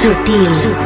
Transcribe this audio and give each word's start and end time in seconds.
Sutil. 0.00 0.54
Sutil. 0.54 0.80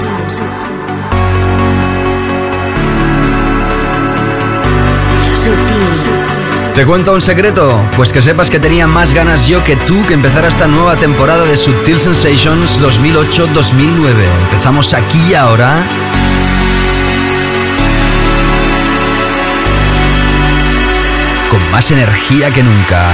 ¿Te 6.74 6.84
cuento 6.84 7.14
un 7.14 7.20
secreto? 7.20 7.80
Pues 7.94 8.12
que 8.12 8.20
sepas 8.20 8.50
que 8.50 8.58
tenía 8.58 8.88
más 8.88 9.14
ganas 9.14 9.46
yo 9.46 9.62
que 9.62 9.76
tú 9.76 10.04
que 10.08 10.14
empezar 10.14 10.44
esta 10.44 10.66
nueva 10.66 10.96
temporada 10.96 11.44
de 11.44 11.56
Subtil 11.56 12.00
Sensations 12.00 12.82
2008-2009. 12.82 14.14
Empezamos 14.42 14.92
aquí 14.94 15.20
y 15.30 15.34
ahora. 15.34 15.86
Con 21.52 21.70
más 21.70 21.88
energía 21.92 22.50
que 22.50 22.64
nunca. 22.64 23.12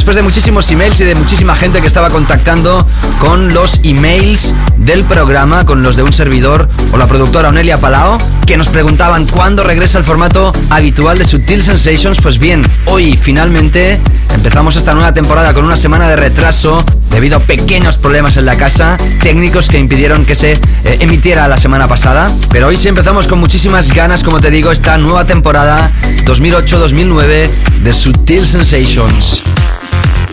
Después 0.00 0.16
de 0.16 0.22
muchísimos 0.22 0.70
emails 0.70 0.98
y 1.02 1.04
de 1.04 1.14
muchísima 1.14 1.54
gente 1.54 1.82
que 1.82 1.86
estaba 1.86 2.08
contactando 2.08 2.86
con 3.18 3.52
los 3.52 3.80
emails 3.82 4.54
del 4.78 5.04
programa, 5.04 5.66
con 5.66 5.82
los 5.82 5.94
de 5.94 6.02
un 6.02 6.10
servidor 6.14 6.68
o 6.90 6.96
la 6.96 7.06
productora 7.06 7.50
Onelia 7.50 7.78
Palao, 7.78 8.16
que 8.46 8.56
nos 8.56 8.68
preguntaban 8.68 9.26
cuándo 9.26 9.62
regresa 9.62 9.98
el 9.98 10.04
formato 10.04 10.54
habitual 10.70 11.18
de 11.18 11.26
Sutil 11.26 11.62
Sensations. 11.62 12.18
Pues 12.22 12.38
bien, 12.38 12.66
hoy 12.86 13.18
finalmente 13.18 14.00
empezamos 14.32 14.76
esta 14.76 14.94
nueva 14.94 15.12
temporada 15.12 15.52
con 15.52 15.66
una 15.66 15.76
semana 15.76 16.08
de 16.08 16.16
retraso 16.16 16.82
debido 17.10 17.36
a 17.36 17.40
pequeños 17.40 17.98
problemas 17.98 18.38
en 18.38 18.46
la 18.46 18.56
casa, 18.56 18.96
técnicos 19.20 19.68
que 19.68 19.78
impidieron 19.78 20.24
que 20.24 20.34
se 20.34 20.52
eh, 20.52 20.60
emitiera 21.00 21.46
la 21.46 21.58
semana 21.58 21.88
pasada. 21.88 22.32
Pero 22.48 22.68
hoy 22.68 22.78
sí 22.78 22.88
empezamos 22.88 23.28
con 23.28 23.38
muchísimas 23.38 23.92
ganas, 23.92 24.24
como 24.24 24.40
te 24.40 24.50
digo, 24.50 24.72
esta 24.72 24.96
nueva 24.96 25.26
temporada 25.26 25.90
2008-2009 26.24 27.50
de 27.82 27.92
Sutil 27.92 28.46
Sensations. 28.46 29.42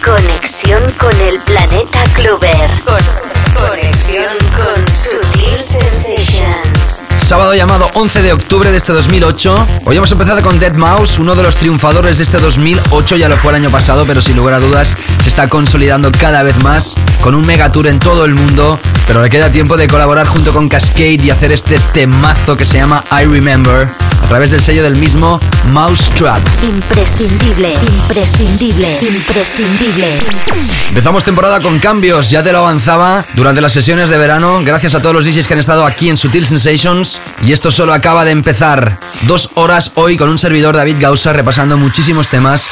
Conexión 0.08 0.90
con 0.94 1.12
el 1.20 1.42
planeta 1.42 2.02
Clover. 2.16 2.70
conexión 3.54 4.38
con 4.56 4.88
Sutil 4.88 5.62
Sensations. 5.62 6.57
Sábado 7.22 7.54
llamado 7.56 7.90
11 7.94 8.22
de 8.22 8.34
octubre 8.34 8.72
de 8.72 8.78
este 8.78 8.94
2008. 8.94 9.68
Hoy 9.86 9.98
hemos 9.98 10.12
empezado 10.12 10.42
con 10.42 10.60
Dead 10.60 10.76
Mouse, 10.76 11.20
uno 11.20 11.36
de 11.36 11.44
los 11.44 11.56
triunfadores 11.56 12.18
de 12.18 12.24
este 12.24 12.38
2008. 12.38 13.18
Ya 13.18 13.28
lo 13.28 13.36
fue 13.38 13.52
el 13.52 13.58
año 13.58 13.70
pasado, 13.70 14.06
pero 14.08 14.22
sin 14.22 14.38
lugar 14.38 14.56
a 14.56 14.60
dudas 14.60 14.96
se 15.22 15.30
está 15.30 15.50
consolidando 15.50 16.12
cada 16.12 16.44
vez 16.44 16.58
más 16.64 16.96
con 17.22 17.36
un 17.36 17.46
mega 17.46 17.72
tour 17.72 17.88
en 17.88 18.00
todo 18.00 18.26
el 18.26 18.34
mundo. 18.34 18.80
Pero 19.08 19.22
le 19.22 19.30
queda 19.30 19.52
tiempo 19.52 19.78
de 19.78 19.88
colaborar 19.88 20.26
junto 20.28 20.54
con 20.54 20.70
Cascade 20.70 21.20
y 21.24 21.30
hacer 21.30 21.52
este 21.52 21.80
temazo 21.94 22.56
que 22.56 22.66
se 22.66 22.78
llama 22.78 23.04
I 23.12 23.26
Remember 23.26 23.88
a 24.28 24.30
través 24.30 24.52
del 24.52 24.60
sello 24.60 24.84
del 24.84 24.98
mismo 24.98 25.40
Mousetrap. 25.72 26.46
Imprescindible, 26.62 27.70
imprescindible, 27.70 29.00
imprescindible. 29.02 30.18
Empezamos 30.90 31.24
temporada 31.24 31.62
con 31.62 31.80
cambios, 31.80 32.30
ya 32.30 32.44
te 32.44 32.52
lo 32.52 32.58
avanzaba 32.58 33.26
durante 33.36 33.62
las 33.62 33.72
sesiones 33.72 34.10
de 34.10 34.18
verano, 34.18 34.62
gracias 34.66 34.96
a 34.96 35.02
todos 35.02 35.16
los 35.16 35.24
DJs 35.24 35.48
que 35.48 35.54
han 35.54 35.60
estado 35.62 35.86
aquí 35.86 36.10
en 36.10 36.18
Sutil 36.18 36.46
Sensations. 36.46 37.07
Y 37.44 37.52
esto 37.52 37.72
solo 37.72 37.94
acaba 37.94 38.26
de 38.26 38.32
empezar. 38.32 39.00
Dos 39.24 39.50
horas 39.56 39.92
hoy 39.96 40.18
con 40.18 40.30
un 40.30 40.38
servidor 40.38 40.76
David 40.76 40.98
Gausa 41.00 41.34
repasando 41.34 41.78
muchísimos 41.78 42.28
temas. 42.28 42.68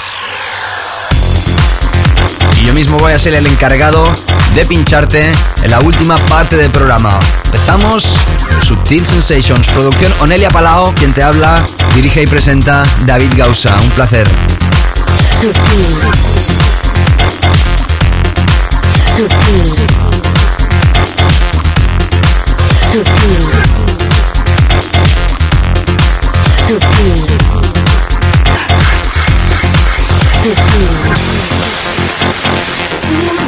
Y 2.59 2.65
yo 2.65 2.73
mismo 2.73 2.97
voy 2.97 3.13
a 3.13 3.19
ser 3.19 3.33
el 3.33 3.47
encargado 3.47 4.13
de 4.55 4.65
pincharte 4.65 5.31
en 5.63 5.71
la 5.71 5.79
última 5.81 6.17
parte 6.27 6.55
del 6.55 6.71
programa. 6.71 7.19
Empezamos 7.45 8.15
Subtil 8.61 9.05
Sensations, 9.05 9.69
producción 9.69 10.11
Onelia 10.19 10.49
Palao, 10.49 10.93
quien 10.95 11.13
te 11.13 11.21
habla, 11.21 11.65
dirige 11.95 12.23
y 12.23 12.27
presenta 12.27 12.83
David 13.05 13.33
Gausa. 13.35 13.75
Un 13.81 13.89
placer. 13.91 14.27
Sutil. 26.65 27.15
Sutil. 32.89 33.35
de 33.37 33.44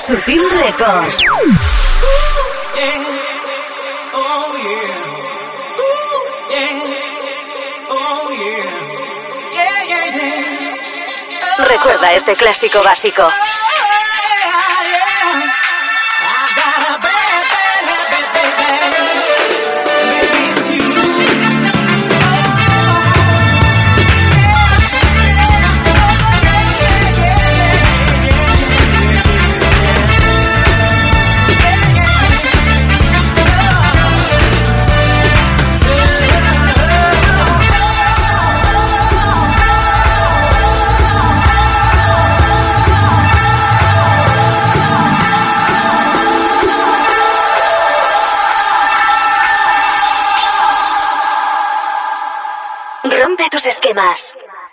Sutil 0.00 0.42
Records. 0.50 1.24
Recuerda 11.58 12.12
este 12.14 12.34
clásico 12.34 12.82
básico. 12.82 13.28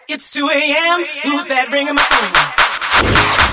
It's 0.08 0.32
2 0.32 0.48
a.m. 0.48 1.06
Who's 1.24 1.48
that 1.48 1.70
ringing 1.72 1.96
my 1.96 2.02
phone? 2.04 3.47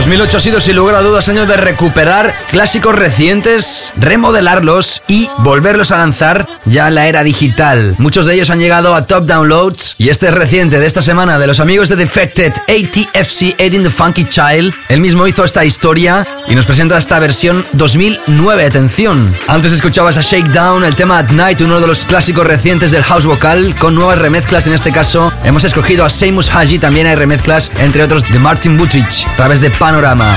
2008 0.00 0.38
ha 0.38 0.40
sido 0.40 0.60
sin 0.60 0.76
lugar 0.76 0.94
a 0.94 1.02
dudas 1.02 1.28
año 1.28 1.44
de 1.44 1.58
recuperar 1.58 2.34
clásicos 2.50 2.94
recientes, 2.94 3.92
remodelarlos 3.98 5.02
y 5.06 5.28
volverlos 5.40 5.90
a 5.90 5.98
lanzar 5.98 6.46
ya 6.64 6.88
en 6.88 6.94
la 6.94 7.06
era 7.06 7.22
digital. 7.22 7.96
Muchos 7.98 8.24
de 8.24 8.32
ellos 8.32 8.48
han 8.48 8.60
llegado 8.60 8.94
a 8.94 9.04
top 9.04 9.26
downloads 9.26 9.96
y 9.98 10.08
este 10.08 10.28
es 10.28 10.34
reciente 10.34 10.78
de 10.78 10.86
esta 10.86 11.02
semana 11.02 11.38
de 11.38 11.46
los 11.46 11.60
amigos 11.60 11.90
de 11.90 11.96
Defected 11.96 12.54
ATFC 12.66 13.60
Aiding 13.60 13.82
the 13.82 13.90
Funky 13.90 14.24
Child. 14.24 14.72
Él 14.88 15.00
mismo 15.00 15.26
hizo 15.26 15.44
esta 15.44 15.66
historia 15.66 16.26
y 16.48 16.54
nos 16.54 16.64
presenta 16.64 16.96
esta 16.96 17.18
versión 17.18 17.66
2009. 17.74 18.64
Atención. 18.64 19.34
Antes 19.48 19.72
escuchabas 19.72 20.16
a 20.16 20.22
Shakedown, 20.22 20.82
el 20.82 20.96
tema 20.96 21.18
At 21.18 21.28
Night, 21.28 21.60
uno 21.60 21.78
de 21.78 21.86
los 21.86 22.06
clásicos 22.06 22.46
recientes 22.46 22.90
del 22.90 23.04
house 23.04 23.26
vocal 23.26 23.74
con 23.78 23.94
nuevas 23.94 24.18
remezclas. 24.18 24.66
En 24.66 24.72
este 24.72 24.92
caso 24.92 25.30
hemos 25.44 25.64
escogido 25.64 26.06
a 26.06 26.10
Seamus 26.10 26.48
Haji, 26.48 26.78
también 26.78 27.06
hay 27.06 27.16
remezclas 27.16 27.70
entre 27.80 28.02
otros 28.02 28.24
de 28.32 28.38
Martin 28.38 28.78
Butrich 28.78 29.26
a 29.26 29.36
través 29.36 29.60
de 29.60 29.68
Panorama. 29.90 30.32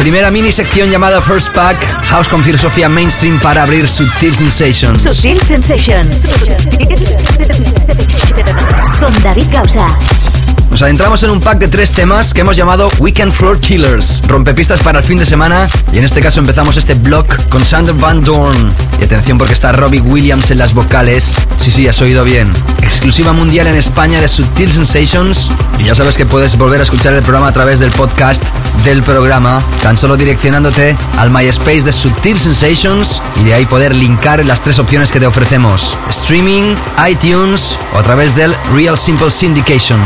Primera 0.00 0.32
mini 0.32 0.50
sección 0.50 0.90
llamada 0.90 1.22
First 1.22 1.50
Pack, 1.54 1.78
House 2.06 2.28
con 2.28 2.42
filosofía 2.42 2.88
mainstream 2.88 3.38
para 3.38 3.62
abrir 3.62 3.88
Subtil 3.88 4.34
Sensations. 4.34 5.00
Subtil 5.00 5.40
Sensations. 5.40 6.26
Con 8.98 9.22
David 9.22 9.46
Causa. 9.52 10.37
Nos 10.78 10.84
adentramos 10.84 11.20
en 11.24 11.30
un 11.30 11.40
pack 11.40 11.58
de 11.58 11.66
tres 11.66 11.90
temas 11.90 12.32
que 12.32 12.42
hemos 12.42 12.56
llamado 12.56 12.88
Weekend 13.00 13.32
Floor 13.32 13.58
Killers, 13.58 14.22
rompepistas 14.28 14.80
para 14.80 15.00
el 15.00 15.04
fin 15.04 15.18
de 15.18 15.26
semana, 15.26 15.68
y 15.92 15.98
en 15.98 16.04
este 16.04 16.20
caso 16.20 16.38
empezamos 16.38 16.76
este 16.76 16.94
block 16.94 17.48
con 17.48 17.64
Sander 17.64 17.96
Van 17.96 18.22
Dorn. 18.22 18.72
Y 19.00 19.04
atención 19.04 19.38
porque 19.38 19.54
está 19.54 19.72
Robbie 19.72 20.00
Williams 20.00 20.52
en 20.52 20.58
las 20.58 20.74
vocales. 20.74 21.34
Sí, 21.58 21.72
sí, 21.72 21.88
has 21.88 22.00
oído 22.00 22.22
bien. 22.22 22.52
Exclusiva 22.80 23.32
mundial 23.32 23.66
en 23.66 23.74
España 23.74 24.20
de 24.20 24.28
Subtil 24.28 24.70
Sensations. 24.70 25.50
Y 25.78 25.82
ya 25.82 25.96
sabes 25.96 26.16
que 26.16 26.26
puedes 26.26 26.56
volver 26.56 26.78
a 26.78 26.84
escuchar 26.84 27.12
el 27.14 27.22
programa 27.22 27.48
a 27.48 27.52
través 27.52 27.80
del 27.80 27.90
podcast 27.90 28.44
del 28.84 29.02
programa, 29.02 29.60
tan 29.82 29.96
solo 29.96 30.16
direccionándote 30.16 30.96
al 31.16 31.30
MySpace 31.30 31.82
de 31.82 31.92
Subtil 31.92 32.38
Sensations 32.38 33.20
y 33.34 33.42
de 33.42 33.54
ahí 33.54 33.66
poder 33.66 33.96
linkar 33.96 34.44
las 34.44 34.60
tres 34.60 34.78
opciones 34.78 35.10
que 35.10 35.18
te 35.18 35.26
ofrecemos: 35.26 35.98
streaming, 36.08 36.76
iTunes 37.08 37.76
o 37.94 37.98
a 37.98 38.02
través 38.04 38.36
del 38.36 38.54
Real 38.72 38.96
Simple 38.96 39.30
Syndication. 39.30 39.98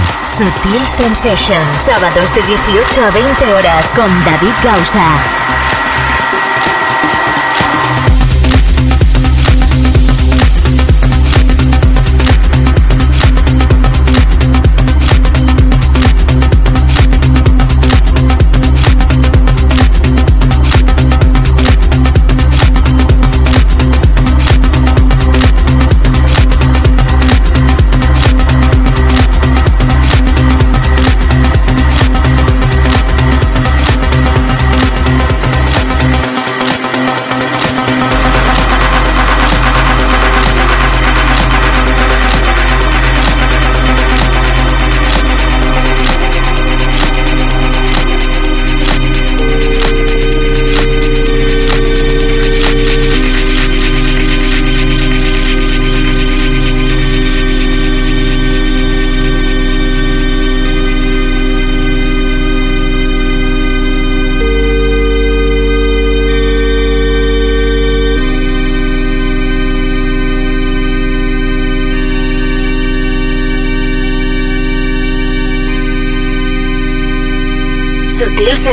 Sensations. 0.87 1.77
Sábados 1.79 2.33
de 2.35 2.43
18 2.43 3.05
a 3.05 3.11
20 3.11 3.53
horas 3.53 3.95
con 3.97 4.07
David 4.25 4.55
Gausa. 4.63 5.03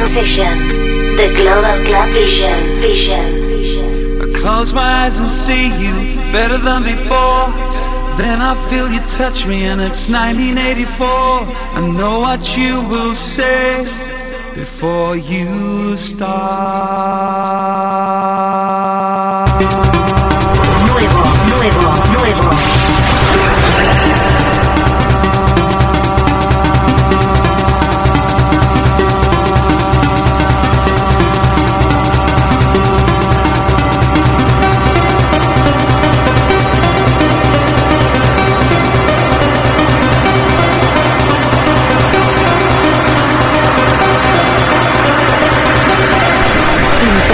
Sensations. 0.08 0.80
The 1.20 1.28
Global 1.36 1.78
Club 1.86 2.10
Vision. 2.14 2.58
Vision. 2.80 3.48
Vision. 3.48 4.22
I 4.22 4.40
close 4.40 4.72
my 4.74 4.82
eyes 5.04 5.20
and 5.20 5.30
see 5.30 5.68
you 5.84 5.94
better 6.32 6.58
than 6.58 6.84
before. 6.84 7.48
Then 8.18 8.42
I 8.42 8.56
feel 8.70 8.88
you 8.90 9.02
touch 9.02 9.46
me, 9.46 9.66
and 9.66 9.82
it's 9.82 10.10
1984. 10.10 11.08
I 11.08 11.82
know 11.98 12.20
what 12.20 12.58
you 12.58 12.82
will 12.88 13.14
say 13.14 13.84
before 14.56 15.18
you 15.18 15.98
start. 15.98 16.50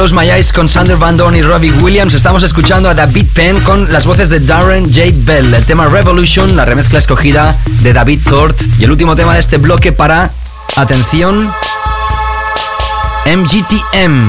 Close 0.00 0.14
My 0.14 0.30
Eyes 0.30 0.50
con 0.54 0.66
Sander 0.66 0.96
Van 0.96 1.18
Dorn 1.18 1.36
y 1.36 1.42
Robbie 1.42 1.72
Williams, 1.72 2.14
estamos 2.14 2.42
escuchando 2.42 2.88
a 2.88 2.94
David 2.94 3.26
Penn 3.34 3.60
con 3.60 3.92
las 3.92 4.06
voces 4.06 4.30
de 4.30 4.40
Darren 4.40 4.86
J. 4.86 5.10
Bell, 5.12 5.52
el 5.52 5.66
tema 5.66 5.88
Revolution, 5.88 6.56
la 6.56 6.64
remezcla 6.64 6.98
escogida 6.98 7.58
de 7.82 7.92
David 7.92 8.20
Tort 8.26 8.58
y 8.78 8.84
el 8.84 8.92
último 8.92 9.14
tema 9.14 9.34
de 9.34 9.40
este 9.40 9.58
bloque 9.58 9.92
para, 9.92 10.26
atención, 10.78 11.38
MGTM. 13.26 14.22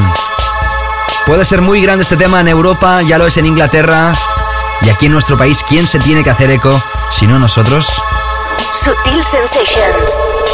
Puede 1.25 1.45
ser 1.45 1.61
muy 1.61 1.79
grande 1.81 2.03
este 2.03 2.17
tema 2.17 2.41
en 2.41 2.49
Europa, 2.49 3.01
ya 3.03 3.17
lo 3.17 3.25
es 3.25 3.37
en 3.37 3.45
Inglaterra 3.45 4.11
y 4.81 4.89
aquí 4.89 5.05
en 5.05 5.13
nuestro 5.13 5.37
país, 5.37 5.63
¿quién 5.69 5.87
se 5.87 5.99
tiene 5.99 6.21
que 6.21 6.31
hacer 6.31 6.51
eco 6.51 6.77
si 7.17 7.27
no 7.27 7.39
nosotros? 7.39 8.01
Sutil 8.73 9.23
Sensations. 9.23 10.50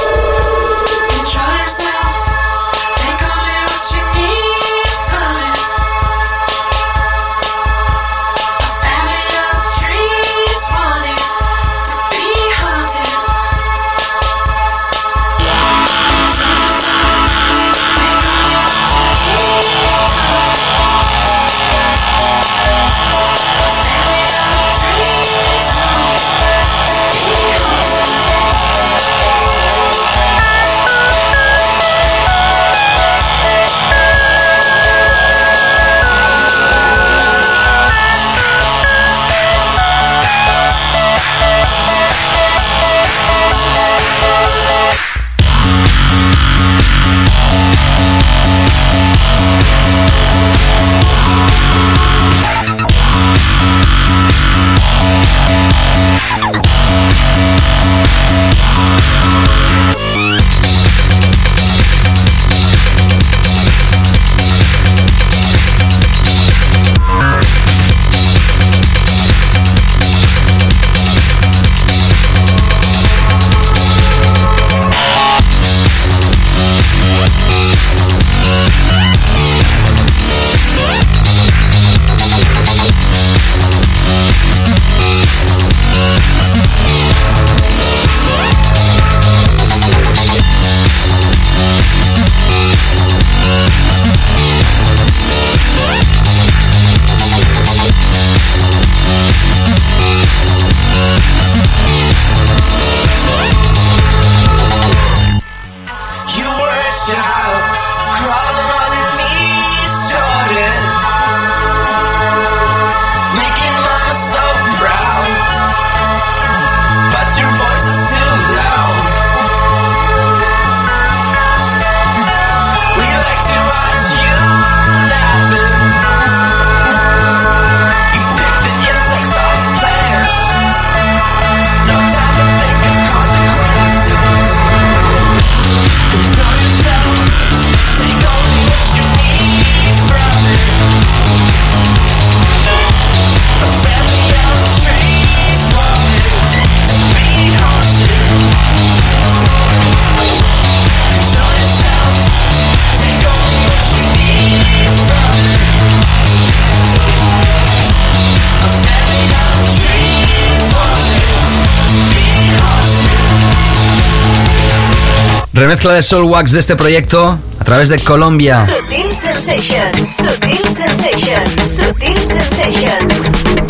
Remezcla 165.87 165.95
de 165.95 166.03
Soul 166.03 166.29
Wax 166.29 166.51
de 166.51 166.59
este 166.59 166.75
proyecto 166.75 167.37
a 167.61 167.63
través 167.63 167.87
de 167.87 167.97
Colombia. 167.99 168.61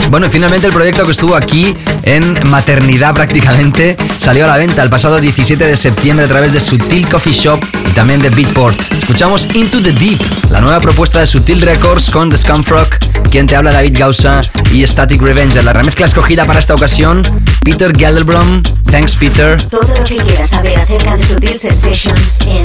Bueno, 0.09 0.25
y 0.25 0.29
finalmente 0.29 0.65
el 0.65 0.73
proyecto 0.73 1.05
que 1.05 1.11
estuvo 1.11 1.35
aquí 1.35 1.75
en 2.03 2.49
maternidad 2.49 3.13
prácticamente 3.13 3.97
salió 4.17 4.45
a 4.45 4.47
la 4.47 4.57
venta 4.57 4.81
el 4.81 4.89
pasado 4.89 5.19
17 5.19 5.63
de 5.63 5.75
septiembre 5.75 6.25
a 6.25 6.27
través 6.27 6.53
de 6.53 6.59
Sutil 6.59 7.07
Coffee 7.07 7.33
Shop 7.33 7.63
también 7.97 8.21
de 8.21 8.29
Beatport. 8.29 8.79
Escuchamos 8.93 9.47
Into 9.55 9.81
the 9.81 9.91
Deep, 9.91 10.19
la 10.51 10.61
nueva 10.61 10.79
propuesta 10.79 11.19
de 11.19 11.25
Sutil 11.25 11.59
Records 11.61 12.11
con 12.11 12.29
The 12.29 12.37
Scumfrog, 12.37 12.87
quien 13.31 13.47
te 13.47 13.55
habla 13.55 13.71
David 13.71 13.97
Gausa 13.97 14.43
y 14.71 14.85
Static 14.85 15.19
Revenge. 15.19 15.63
La 15.63 15.73
remezcla 15.73 16.05
escogida 16.05 16.45
para 16.45 16.59
esta 16.59 16.75
ocasión, 16.75 17.23
Peter 17.63 17.91
Gelderblom. 17.97 18.61
Thanks, 18.91 19.15
Peter. 19.15 19.63
Todo 19.69 19.81
lo 19.81 20.03
que 20.03 20.17
quieras 20.17 20.47
saber 20.47 20.77
acerca 20.77 21.17
de 21.17 21.23
Sutil 21.23 21.57
Sensations 21.57 22.39
en 22.41 22.61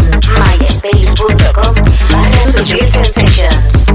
myspace.com 0.61 1.75
Sutil 2.53 2.87
Sensations. 2.87 3.87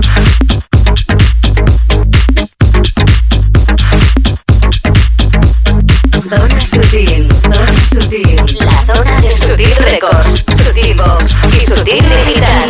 Zona 6.28 6.62
Sutil, 6.62 7.28
Zona 7.32 7.82
Sutil, 7.90 8.58
la 8.60 8.86
zona 8.86 9.22
de 9.22 9.32
Sutil 9.32 9.76
Records, 9.80 10.44
Box 10.98 11.38
y 11.48 11.60
Sutil 11.60 12.02
Digital. 12.02 12.70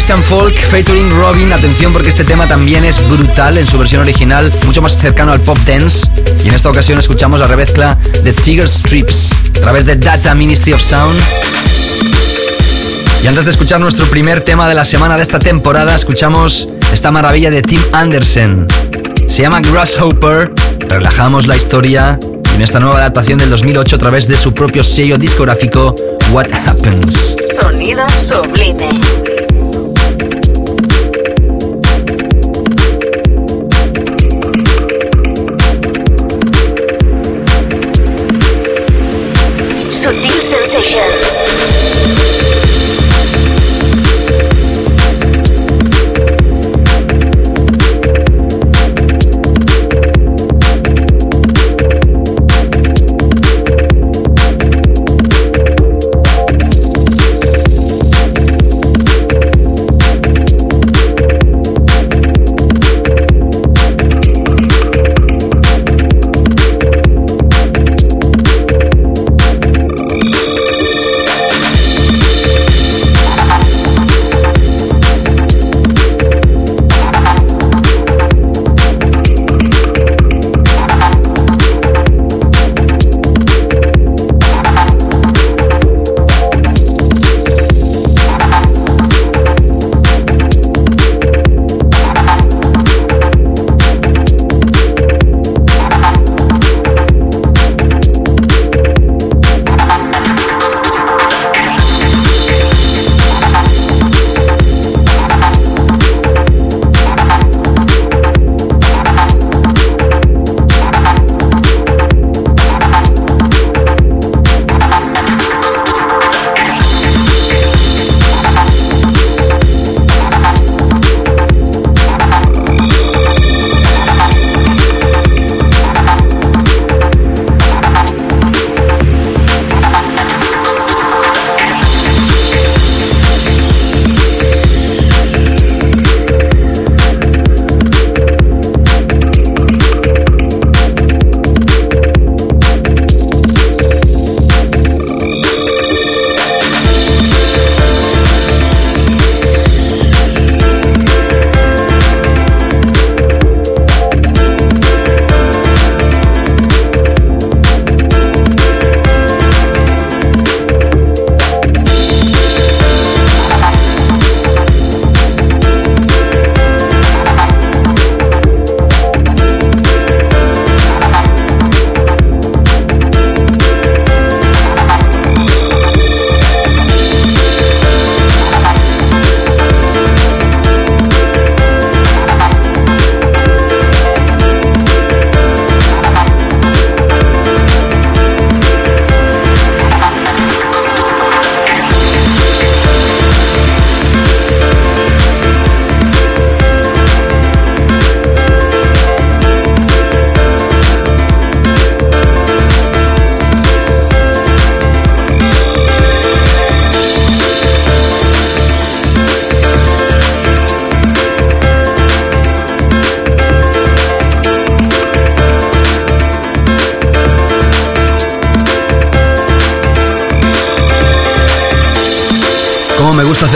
Christian 0.00 0.24
Folk 0.24 0.54
featuring 0.54 1.10
Robin. 1.10 1.52
Atención 1.52 1.92
porque 1.92 2.08
este 2.08 2.24
tema 2.24 2.48
también 2.48 2.86
es 2.86 3.06
brutal 3.06 3.58
en 3.58 3.66
su 3.66 3.76
versión 3.76 4.00
original, 4.00 4.50
mucho 4.64 4.80
más 4.80 4.96
cercano 4.96 5.30
al 5.30 5.40
pop 5.40 5.58
dance. 5.66 6.08
Y 6.42 6.48
en 6.48 6.54
esta 6.54 6.70
ocasión 6.70 6.98
escuchamos 6.98 7.38
la 7.38 7.46
remezcla 7.46 7.98
de 8.24 8.32
Tiger 8.32 8.66
Strips 8.66 9.30
a 9.58 9.60
través 9.60 9.84
de 9.84 9.96
Data 9.96 10.34
Ministry 10.34 10.72
of 10.72 10.80
Sound. 10.80 11.20
Y 13.22 13.26
antes 13.26 13.44
de 13.44 13.50
escuchar 13.50 13.78
nuestro 13.78 14.06
primer 14.06 14.40
tema 14.40 14.66
de 14.70 14.74
la 14.74 14.86
semana 14.86 15.18
de 15.18 15.22
esta 15.22 15.38
temporada, 15.38 15.94
escuchamos 15.94 16.70
esta 16.94 17.10
maravilla 17.10 17.50
de 17.50 17.60
Tim 17.60 17.82
Anderson. 17.92 18.66
Se 19.28 19.42
llama 19.42 19.60
Grasshopper. 19.60 20.50
Relajamos 20.88 21.46
la 21.46 21.56
historia 21.56 22.18
en 22.54 22.62
esta 22.62 22.80
nueva 22.80 22.96
adaptación 22.96 23.36
del 23.36 23.50
2008 23.50 23.96
a 23.96 23.98
través 23.98 24.28
de 24.28 24.38
su 24.38 24.54
propio 24.54 24.82
sello 24.82 25.18
discográfico 25.18 25.94
What 26.30 26.46
Happens. 26.54 27.36
Sonido 27.60 28.06
sublime. 28.18 28.88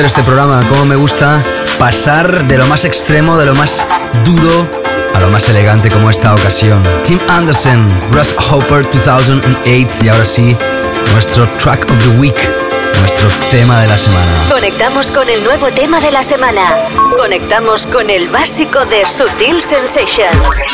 Este 0.06 0.22
programa, 0.22 0.62
cómo 0.68 0.84
me 0.84 0.96
gusta 0.96 1.42
pasar 1.78 2.46
de 2.46 2.58
lo 2.58 2.66
más 2.66 2.84
extremo, 2.84 3.38
de 3.38 3.46
lo 3.46 3.54
más 3.54 3.86
duro, 4.24 4.68
a 5.14 5.20
lo 5.20 5.30
más 5.30 5.48
elegante 5.48 5.88
como 5.88 6.10
esta 6.10 6.34
ocasión. 6.34 6.82
Tim 7.04 7.18
Anderson, 7.28 7.88
Hopper 8.50 8.84
2008 8.90 10.04
y 10.04 10.08
ahora 10.08 10.24
sí, 10.26 10.56
nuestro 11.12 11.48
track 11.56 11.90
of 11.90 11.98
the 12.04 12.10
week, 12.18 12.36
nuestro 13.00 13.28
tema 13.50 13.80
de 13.80 13.88
la 13.88 13.96
semana. 13.96 14.26
Conectamos 14.50 15.10
con 15.10 15.28
el 15.28 15.42
nuevo 15.42 15.68
tema 15.68 15.98
de 16.00 16.10
la 16.10 16.22
semana. 16.22 16.74
Conectamos 17.16 17.86
con 17.86 18.10
el 18.10 18.28
básico 18.28 18.84
de 18.84 19.06
Sutil 19.06 19.62
Sensations. 19.62 20.64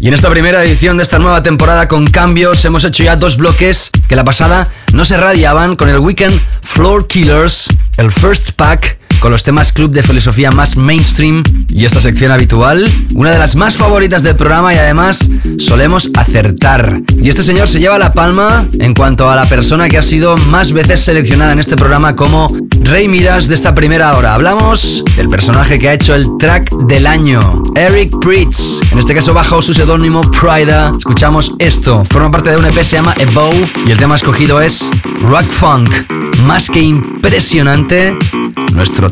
Y 0.00 0.08
en 0.08 0.14
esta 0.14 0.28
primera 0.28 0.64
edición 0.64 0.96
de 0.96 1.04
esta 1.04 1.20
nueva 1.20 1.44
temporada 1.44 1.86
con 1.86 2.08
cambios 2.08 2.64
hemos 2.64 2.84
hecho 2.84 3.04
ya 3.04 3.14
dos 3.14 3.36
bloques 3.36 3.92
que 4.08 4.16
la 4.16 4.24
pasada 4.24 4.66
no 4.92 5.04
se 5.04 5.16
radiaban 5.16 5.76
con 5.76 5.88
el 5.88 6.00
Weekend 6.00 6.36
Floor 6.74 7.06
Killers, 7.06 7.68
el 7.98 8.10
First 8.10 8.52
Pack 8.52 8.98
con 9.22 9.30
los 9.30 9.44
temas 9.44 9.72
club 9.72 9.92
de 9.92 10.02
filosofía 10.02 10.50
más 10.50 10.76
mainstream 10.76 11.44
y 11.68 11.84
esta 11.84 12.00
sección 12.00 12.32
habitual, 12.32 12.84
una 13.14 13.30
de 13.30 13.38
las 13.38 13.54
más 13.54 13.76
favoritas 13.76 14.24
del 14.24 14.34
programa 14.34 14.74
y 14.74 14.78
además 14.78 15.30
solemos 15.58 16.10
acertar. 16.14 17.00
Y 17.22 17.28
este 17.28 17.44
señor 17.44 17.68
se 17.68 17.78
lleva 17.78 18.00
la 18.00 18.12
palma 18.12 18.66
en 18.80 18.94
cuanto 18.94 19.30
a 19.30 19.36
la 19.36 19.46
persona 19.46 19.88
que 19.88 19.96
ha 19.96 20.02
sido 20.02 20.36
más 20.50 20.72
veces 20.72 20.98
seleccionada 21.00 21.52
en 21.52 21.60
este 21.60 21.76
programa 21.76 22.16
como 22.16 22.52
Rey 22.80 23.06
Midas 23.06 23.46
de 23.46 23.54
esta 23.54 23.76
primera 23.76 24.16
hora. 24.16 24.34
Hablamos 24.34 25.04
del 25.16 25.28
personaje 25.28 25.78
que 25.78 25.88
ha 25.88 25.94
hecho 25.94 26.16
el 26.16 26.26
track 26.40 26.70
del 26.88 27.06
año, 27.06 27.62
Eric 27.76 28.18
Pritz. 28.20 28.80
En 28.90 28.98
este 28.98 29.14
caso 29.14 29.32
bajo 29.32 29.62
su 29.62 29.72
seudónimo 29.72 30.22
Prida. 30.32 30.90
Escuchamos 30.98 31.52
esto. 31.60 32.04
Forma 32.06 32.32
parte 32.32 32.50
de 32.50 32.56
un 32.56 32.64
EP 32.64 32.74
se 32.82 32.96
llama 32.96 33.14
Evo 33.18 33.50
y 33.86 33.92
el 33.92 33.98
tema 33.98 34.16
escogido 34.16 34.60
es 34.60 34.90
Rock 35.22 35.44
Funk. 35.44 35.90
Más 36.44 36.68
que 36.68 36.80
impresionante, 36.80 38.18
nuestro 38.74 39.11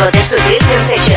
básico 0.00 0.10
de 0.12 0.22
Sutil 0.22 0.60
Sensations. 0.60 1.09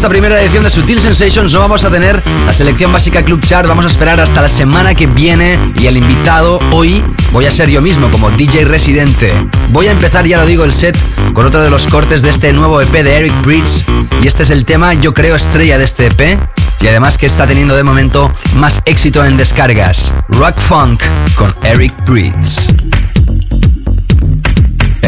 Esta 0.00 0.08
primera 0.08 0.40
edición 0.40 0.64
de 0.64 0.70
Sutil 0.70 0.98
Sensations 0.98 1.52
no 1.52 1.60
vamos 1.60 1.84
a 1.84 1.90
tener 1.90 2.22
la 2.46 2.54
selección 2.54 2.90
básica 2.90 3.22
Club 3.22 3.42
Chart, 3.42 3.68
vamos 3.68 3.84
a 3.84 3.88
esperar 3.88 4.18
hasta 4.18 4.40
la 4.40 4.48
semana 4.48 4.94
que 4.94 5.06
viene 5.06 5.58
y 5.78 5.88
el 5.88 5.98
invitado 5.98 6.58
hoy 6.72 7.04
voy 7.32 7.44
a 7.44 7.50
ser 7.50 7.68
yo 7.68 7.82
mismo 7.82 8.10
como 8.10 8.30
DJ 8.30 8.64
residente. 8.64 9.30
Voy 9.68 9.88
a 9.88 9.90
empezar, 9.90 10.24
ya 10.24 10.38
lo 10.38 10.46
digo, 10.46 10.64
el 10.64 10.72
set 10.72 10.96
con 11.34 11.44
otro 11.44 11.60
de 11.60 11.68
los 11.68 11.86
cortes 11.86 12.22
de 12.22 12.30
este 12.30 12.50
nuevo 12.54 12.80
EP 12.80 12.90
de 12.90 13.18
Eric 13.18 13.42
Bridge 13.42 13.84
y 14.22 14.26
este 14.26 14.44
es 14.44 14.48
el 14.48 14.64
tema, 14.64 14.94
yo 14.94 15.12
creo, 15.12 15.36
estrella 15.36 15.76
de 15.76 15.84
este 15.84 16.06
EP 16.06 16.38
y 16.80 16.88
además 16.88 17.18
que 17.18 17.26
está 17.26 17.46
teniendo 17.46 17.76
de 17.76 17.82
momento 17.82 18.32
más 18.54 18.80
éxito 18.86 19.22
en 19.26 19.36
descargas. 19.36 20.14
Rock 20.28 20.58
Funk 20.60 21.02
con 21.36 21.54
Eric 21.62 21.92
Bridge. 22.06 22.79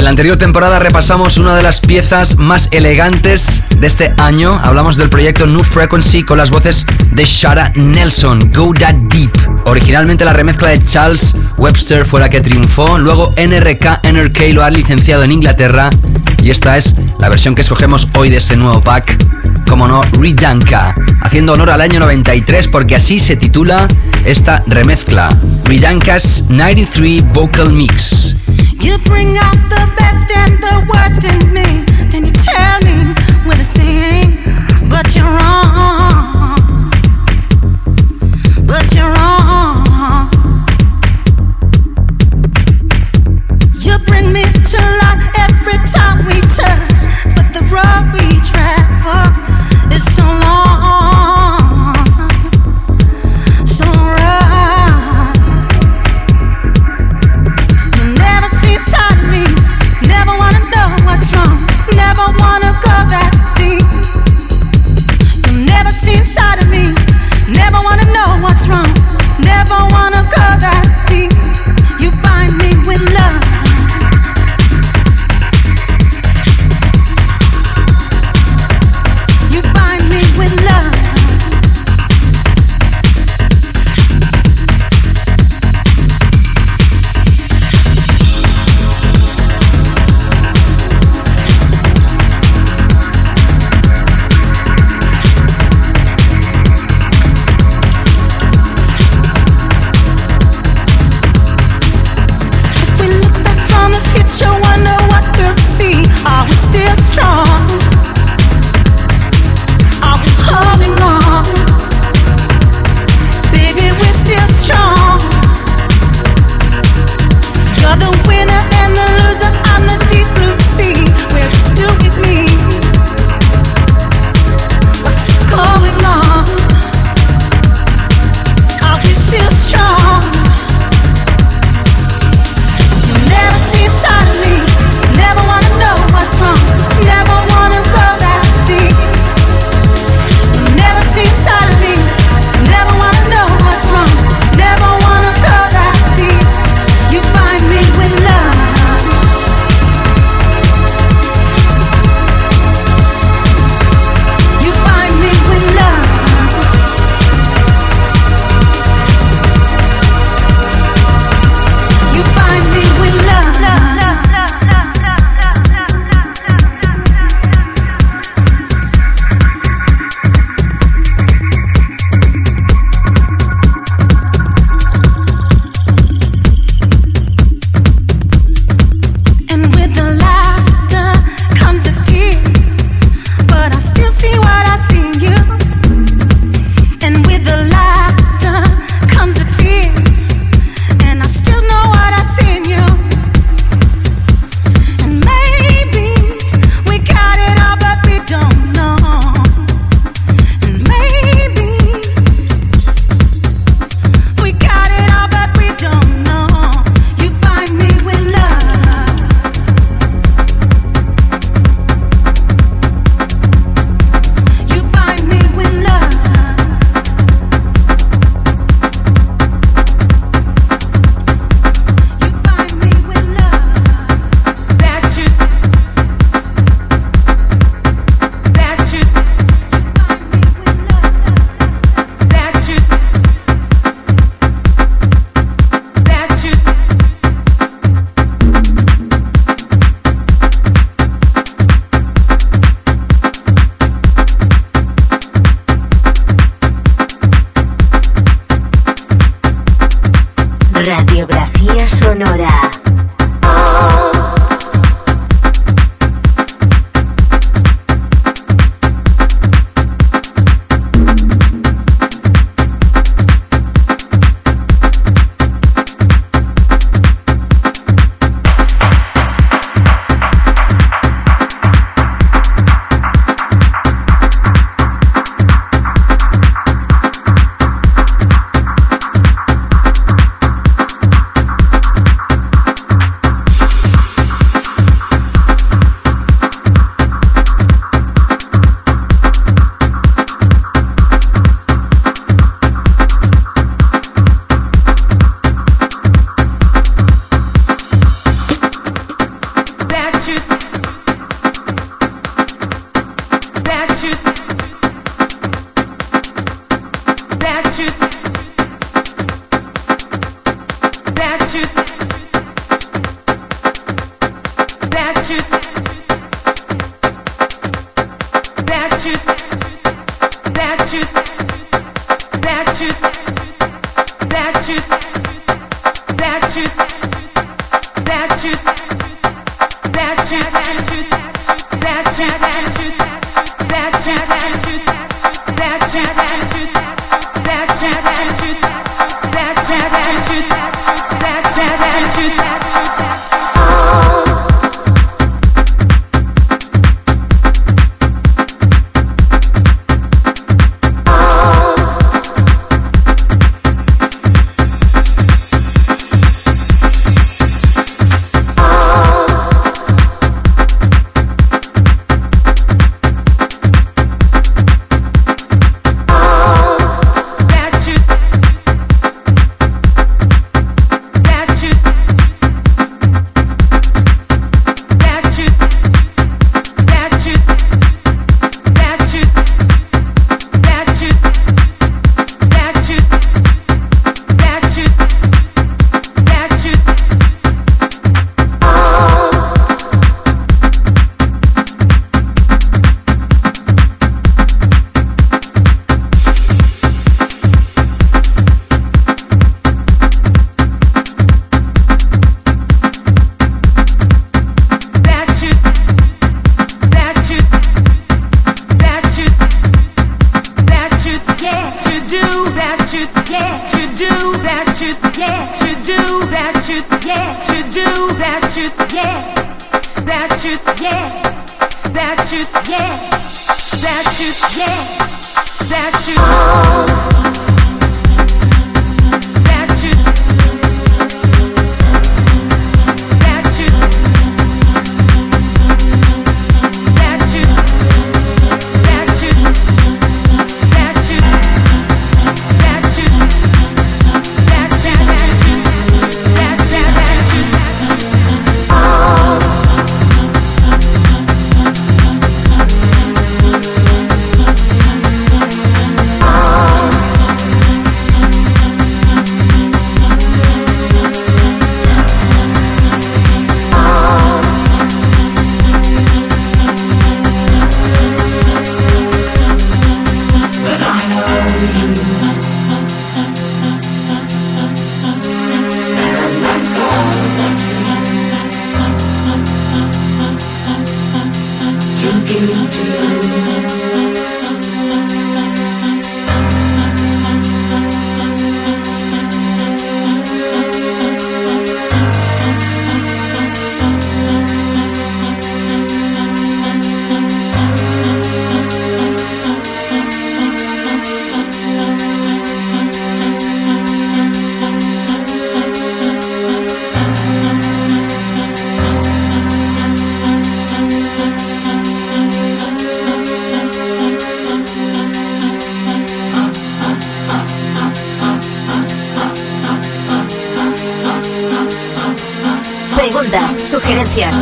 En 0.03 0.07
la 0.07 0.11
anterior 0.11 0.36
temporada 0.36 0.80
repasamos 0.80 1.38
una 1.38 1.55
de 1.55 1.62
las 1.62 1.78
piezas 1.78 2.36
más 2.36 2.68
elegantes 2.72 3.62
de 3.78 3.86
este 3.86 4.12
año. 4.18 4.61
Hablamos 4.64 4.96
del 4.96 5.09
proyecto 5.09 5.46
New 5.46 5.62
Frequency 5.62 6.24
con 6.24 6.38
las 6.38 6.50
voces 6.50 6.84
de 7.12 7.24
Shara 7.24 7.70
Nelson, 7.76 8.50
Go 8.53 8.74
That 8.74 8.96
Deep. 8.96 9.30
Originalmente 9.64 10.24
la 10.24 10.32
remezcla 10.32 10.70
de 10.70 10.80
Charles 10.80 11.36
Webster 11.57 12.05
fue 12.05 12.18
la 12.18 12.28
que 12.28 12.40
triunfó, 12.40 12.98
luego 12.98 13.32
NRK 13.36 14.05
NRK 14.12 14.53
lo 14.53 14.64
ha 14.64 14.70
licenciado 14.70 15.22
en 15.22 15.30
Inglaterra 15.30 15.88
y 16.42 16.50
esta 16.50 16.76
es 16.76 16.96
la 17.20 17.28
versión 17.28 17.55
que 17.55 17.61
escogemos 17.61 18.09
hoy 18.16 18.28
de 18.28 18.38
ese 18.38 18.57
nuevo 18.57 18.80
pack, 18.80 19.16
como 19.68 19.86
no, 19.86 20.03
Ridanka, 20.03 20.96
haciendo 21.20 21.53
honor 21.53 21.70
al 21.70 21.80
año 21.80 22.00
93 22.00 22.66
porque 22.66 22.96
así 22.96 23.20
se 23.20 23.36
titula 23.36 23.86
esta 24.24 24.64
remezcla, 24.66 25.28
Ridanka's 25.64 26.46
93 26.48 27.22
Vocal 27.32 27.72
Mix. 27.72 28.34
You 28.93 28.99
bring 28.99 29.38
out 29.38 29.57
the 29.70 29.90
best 29.97 30.30
and 30.36 30.59
the 30.59 30.86
worst 30.93 31.24
in 31.24 31.55
me. 31.55 31.82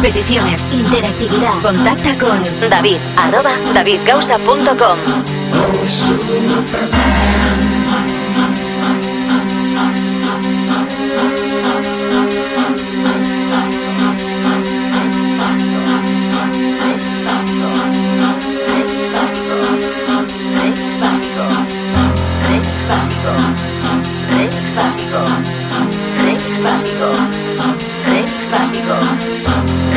peticiones, 0.00 0.72
interactividad. 0.72 1.52
Contacta 1.62 2.14
con 2.18 2.42
david 2.70 2.96
arroba 3.16 3.50
davidcausa.com. 3.74 4.98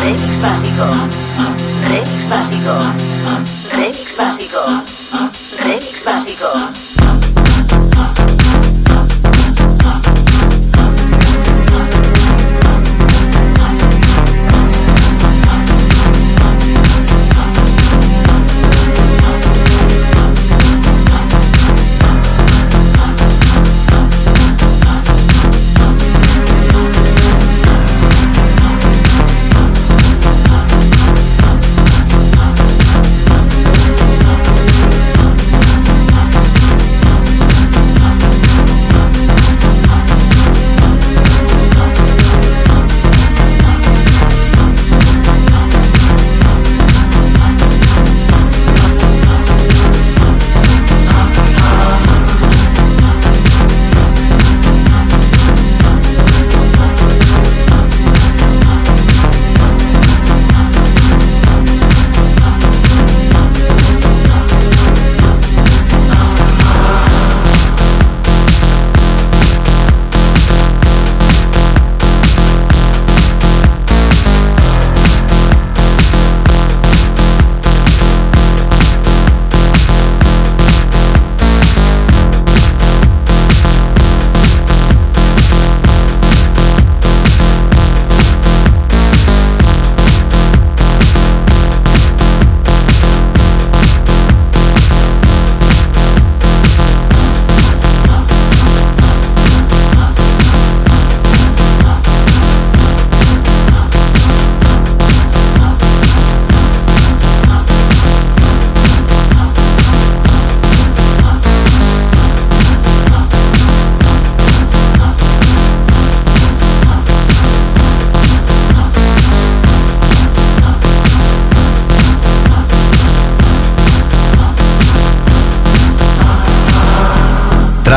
Rex 0.03 0.41
básico. 0.41 0.83
Rex 1.87 2.27
básico. 2.29 2.73
Rex 3.73 4.17
básico. 4.17 4.42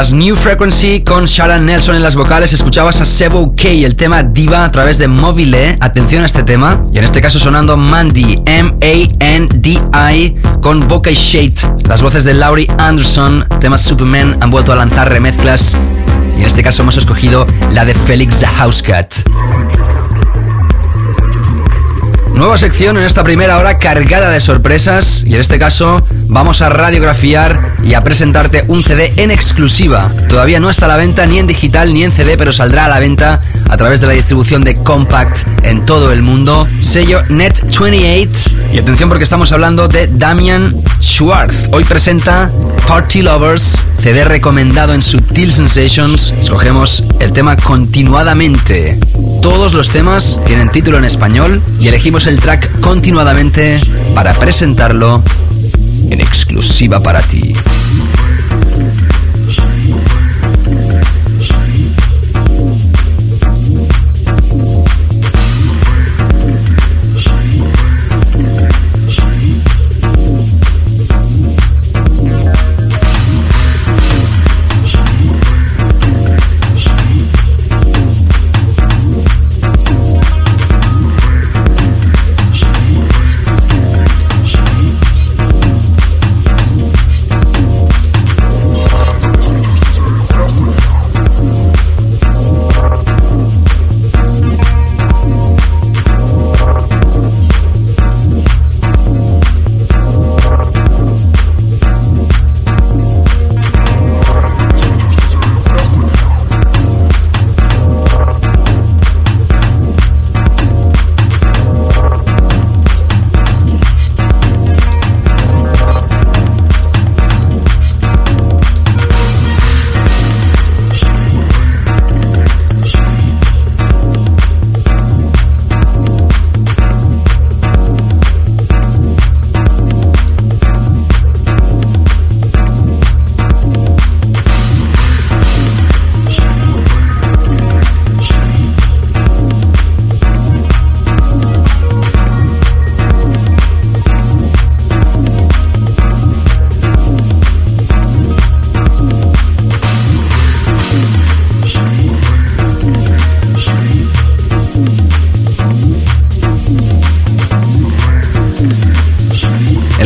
Tras 0.06 0.14
New 0.14 0.36
Frequency 0.36 1.02
con 1.02 1.24
Sharon 1.24 1.66
Nelson 1.66 1.96
en 1.96 2.02
las 2.04 2.14
vocales, 2.14 2.52
escuchabas 2.52 3.00
a 3.00 3.04
Sebo 3.04 3.56
K, 3.56 3.70
el 3.70 3.96
tema 3.96 4.22
Diva 4.22 4.64
a 4.64 4.70
través 4.70 4.98
de 4.98 5.08
Mobile. 5.08 5.78
Atención 5.80 6.22
a 6.22 6.26
este 6.26 6.44
tema. 6.44 6.86
Y 6.92 6.98
en 6.98 7.04
este 7.04 7.20
caso 7.20 7.40
sonando 7.40 7.76
Mandy, 7.76 8.40
M-A-N-D-I, 8.46 10.36
con 10.62 10.86
Vocal 10.86 11.14
Shade. 11.14 11.56
Las 11.88 12.02
voces 12.02 12.22
de 12.22 12.34
Laurie 12.34 12.68
Anderson, 12.78 13.48
temas 13.58 13.80
Superman, 13.80 14.36
han 14.40 14.52
vuelto 14.52 14.70
a 14.70 14.76
lanzar 14.76 15.10
remezclas. 15.10 15.76
Y 16.36 16.42
en 16.42 16.46
este 16.46 16.62
caso 16.62 16.82
hemos 16.82 16.96
escogido 16.96 17.44
la 17.72 17.84
de 17.84 17.92
Felix 17.94 18.38
the 18.38 18.46
Housecat. 18.46 19.12
Nueva 22.36 22.58
sección 22.58 22.98
en 22.98 23.04
esta 23.04 23.24
primera 23.24 23.58
hora 23.58 23.78
cargada 23.78 24.28
de 24.28 24.40
sorpresas 24.40 25.24
y 25.26 25.34
en 25.34 25.40
este 25.40 25.58
caso 25.58 26.06
vamos 26.28 26.60
a 26.60 26.68
radiografiar 26.68 27.76
y 27.82 27.94
a 27.94 28.04
presentarte 28.04 28.62
un 28.68 28.82
CD 28.82 29.14
en 29.16 29.30
exclusiva. 29.30 30.12
Todavía 30.28 30.60
no 30.60 30.68
está 30.68 30.84
a 30.84 30.88
la 30.88 30.98
venta 30.98 31.24
ni 31.24 31.38
en 31.38 31.46
digital 31.46 31.94
ni 31.94 32.04
en 32.04 32.12
CD, 32.12 32.36
pero 32.36 32.52
saldrá 32.52 32.84
a 32.84 32.88
la 32.90 33.00
venta 33.00 33.40
a 33.70 33.76
través 33.78 34.02
de 34.02 34.08
la 34.08 34.12
distribución 34.12 34.64
de 34.64 34.76
Compact 34.76 35.48
en 35.62 35.86
todo 35.86 36.12
el 36.12 36.20
mundo. 36.20 36.68
Sello 36.80 37.22
Net28 37.22 38.72
y 38.74 38.78
atención 38.78 39.08
porque 39.08 39.24
estamos 39.24 39.50
hablando 39.52 39.88
de 39.88 40.06
Damian 40.06 40.76
Schwartz. 41.00 41.70
Hoy 41.72 41.84
presenta 41.84 42.50
Party 42.86 43.22
Lovers, 43.22 43.82
CD 44.02 44.26
recomendado 44.26 44.92
en 44.92 45.00
Subtil 45.00 45.54
Sensations. 45.54 46.34
Escogemos 46.38 47.02
el 47.18 47.32
tema 47.32 47.56
continuadamente. 47.56 48.98
Todos 49.46 49.74
los 49.74 49.90
temas 49.90 50.40
tienen 50.44 50.70
título 50.70 50.98
en 50.98 51.04
español 51.04 51.62
y 51.78 51.86
elegimos 51.86 52.26
el 52.26 52.40
track 52.40 52.80
continuadamente 52.80 53.78
para 54.12 54.34
presentarlo 54.34 55.22
en 56.10 56.20
exclusiva 56.20 57.00
para 57.00 57.22
ti. 57.22 57.54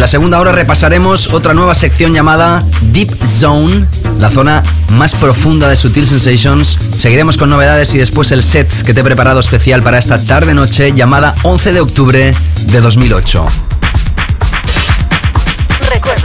En 0.00 0.04
la 0.04 0.08
segunda 0.08 0.40
hora 0.40 0.52
repasaremos 0.52 1.28
otra 1.28 1.52
nueva 1.52 1.74
sección 1.74 2.14
llamada 2.14 2.64
Deep 2.90 3.22
Zone 3.26 3.84
la 4.18 4.30
zona 4.30 4.62
más 4.88 5.14
profunda 5.14 5.68
de 5.68 5.76
Sutil 5.76 6.06
Sensations. 6.06 6.78
Seguiremos 6.96 7.36
con 7.36 7.50
novedades 7.50 7.94
y 7.94 7.98
después 7.98 8.32
el 8.32 8.42
set 8.42 8.72
que 8.82 8.94
te 8.94 9.02
he 9.02 9.04
preparado 9.04 9.40
especial 9.40 9.82
para 9.82 9.98
esta 9.98 10.24
tarde-noche 10.24 10.94
llamada 10.94 11.34
11 11.42 11.74
de 11.74 11.80
octubre 11.80 12.34
de 12.62 12.80
2008 12.80 13.69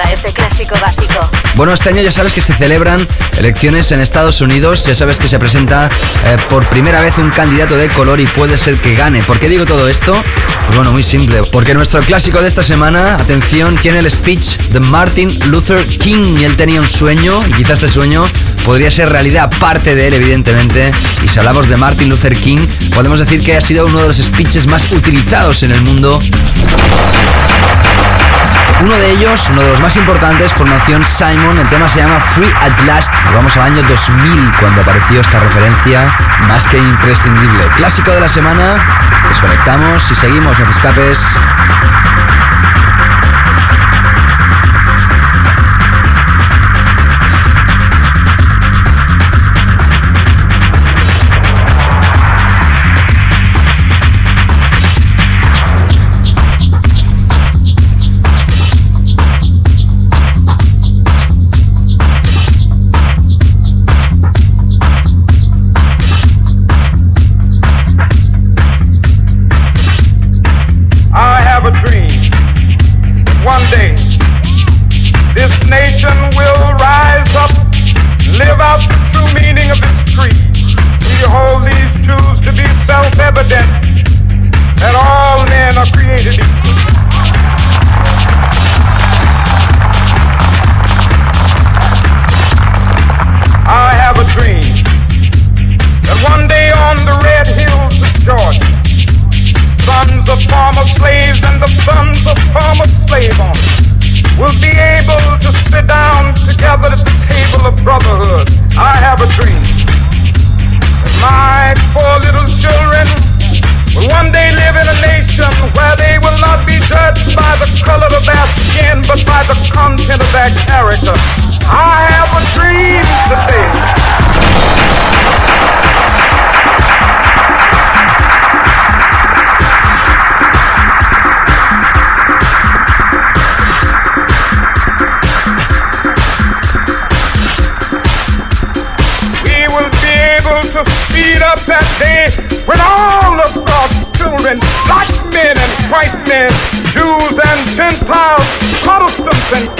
este 0.03 0.31
clásico 0.33 0.75
básico. 0.81 1.29
Bueno, 1.55 1.73
este 1.73 1.89
año 1.89 2.01
ya 2.01 2.11
sabes 2.11 2.33
que 2.33 2.41
se 2.41 2.53
celebran 2.53 3.07
elecciones 3.37 3.91
en 3.91 4.01
Estados 4.01 4.41
Unidos, 4.41 4.85
ya 4.85 4.93
sabes 4.93 5.19
que 5.19 5.27
se 5.27 5.39
presenta 5.39 5.89
eh, 6.25 6.37
por 6.49 6.65
primera 6.65 7.01
vez 7.01 7.17
un 7.17 7.29
candidato 7.29 7.77
de 7.77 7.87
color 7.89 8.19
y 8.19 8.25
puede 8.27 8.57
ser 8.57 8.75
que 8.75 8.95
gane. 8.95 9.21
¿Por 9.23 9.39
qué 9.39 9.47
digo 9.47 9.65
todo 9.65 9.87
esto? 9.87 10.13
Pues 10.65 10.75
bueno, 10.75 10.91
muy 10.91 11.03
simple, 11.03 11.43
porque 11.51 11.73
nuestro 11.73 12.01
clásico 12.01 12.41
de 12.41 12.47
esta 12.47 12.63
semana, 12.63 13.15
atención, 13.15 13.77
tiene 13.77 13.99
el 13.99 14.11
speech 14.11 14.57
de 14.71 14.79
Martin 14.81 15.29
Luther 15.49 15.83
King 15.85 16.37
y 16.39 16.43
él 16.43 16.55
tenía 16.57 16.81
un 16.81 16.87
sueño, 16.87 17.39
y 17.47 17.53
quizás 17.53 17.83
este 17.83 17.87
sueño 17.87 18.25
podría 18.65 18.91
ser 18.91 19.09
realidad, 19.09 19.51
parte 19.59 19.95
de 19.95 20.07
él 20.07 20.13
evidentemente, 20.15 20.91
y 21.23 21.27
si 21.27 21.39
hablamos 21.39 21.69
de 21.69 21.77
Martin 21.77 22.09
Luther 22.09 22.35
King, 22.35 22.65
podemos 22.93 23.19
decir 23.19 23.41
que 23.41 23.55
ha 23.55 23.61
sido 23.61 23.85
uno 23.85 24.01
de 24.01 24.07
los 24.07 24.17
speeches 24.17 24.67
más 24.67 24.91
utilizados 24.91 25.63
en 25.63 25.71
el 25.71 25.81
mundo. 25.81 26.19
Uno 28.81 28.93
de 28.95 29.11
ellos, 29.11 29.49
uno 29.51 29.61
de 29.61 29.69
los 29.69 29.81
más 29.81 29.95
importantes, 29.95 30.53
formación 30.53 31.03
Simon. 31.05 31.57
El 31.57 31.67
tema 31.69 31.87
se 31.87 31.99
llama 31.99 32.19
Free 32.19 32.51
at 32.61 32.85
Last. 32.85 33.13
vamos 33.33 33.55
al 33.57 33.63
año 33.63 33.81
2000 33.83 34.51
cuando 34.59 34.81
apareció 34.81 35.21
esta 35.21 35.39
referencia 35.39 36.13
más 36.47 36.67
que 36.67 36.77
imprescindible. 36.77 37.65
Clásico 37.77 38.11
de 38.11 38.21
la 38.21 38.27
semana. 38.27 38.75
Desconectamos 39.29 40.11
y 40.11 40.15
seguimos, 40.15 40.59
no 40.59 40.65
te 40.65 40.71
escapes. 40.71 41.39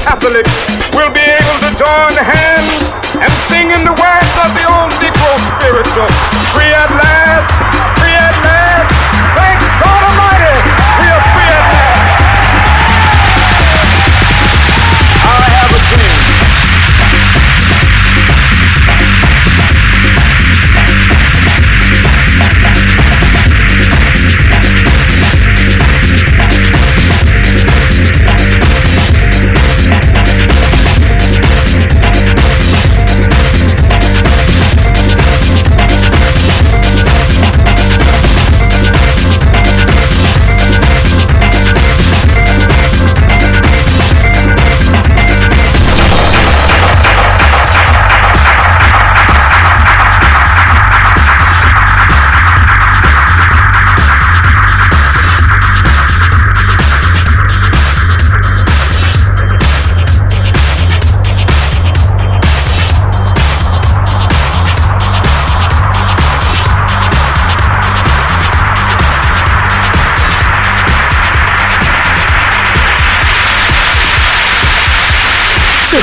Catholics 0.05 0.53
will 0.93 1.11
be 1.13 1.19
able 1.19 1.57
to 1.65 1.71
join 1.81 2.13
hands 2.13 2.93
and 3.17 3.31
sing 3.49 3.71
in 3.71 3.81
the 3.81 3.89
words 3.89 4.33
of 4.45 4.53
the 4.53 4.65
old 4.69 4.91
Negro 5.01 5.33
spiritual, 5.57 6.07
free 6.53 6.71
at 6.71 6.91
last. 6.91 7.14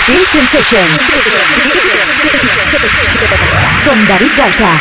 Sutil 0.04 0.26
Sensations. 0.26 1.02
Con 3.86 4.08
David 4.08 4.32
Gausa. 4.36 4.80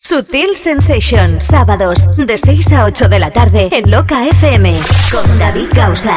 Sutil 0.00 0.56
Sensations, 0.56 1.44
sábados 1.44 2.08
de 2.16 2.36
6 2.36 2.72
a 2.72 2.84
8 2.86 3.08
de 3.08 3.18
la 3.20 3.30
tarde 3.30 3.68
en 3.70 3.92
Loca 3.92 4.26
FM. 4.26 4.74
Con 5.12 5.38
David 5.38 5.68
Gausa. 5.72 6.16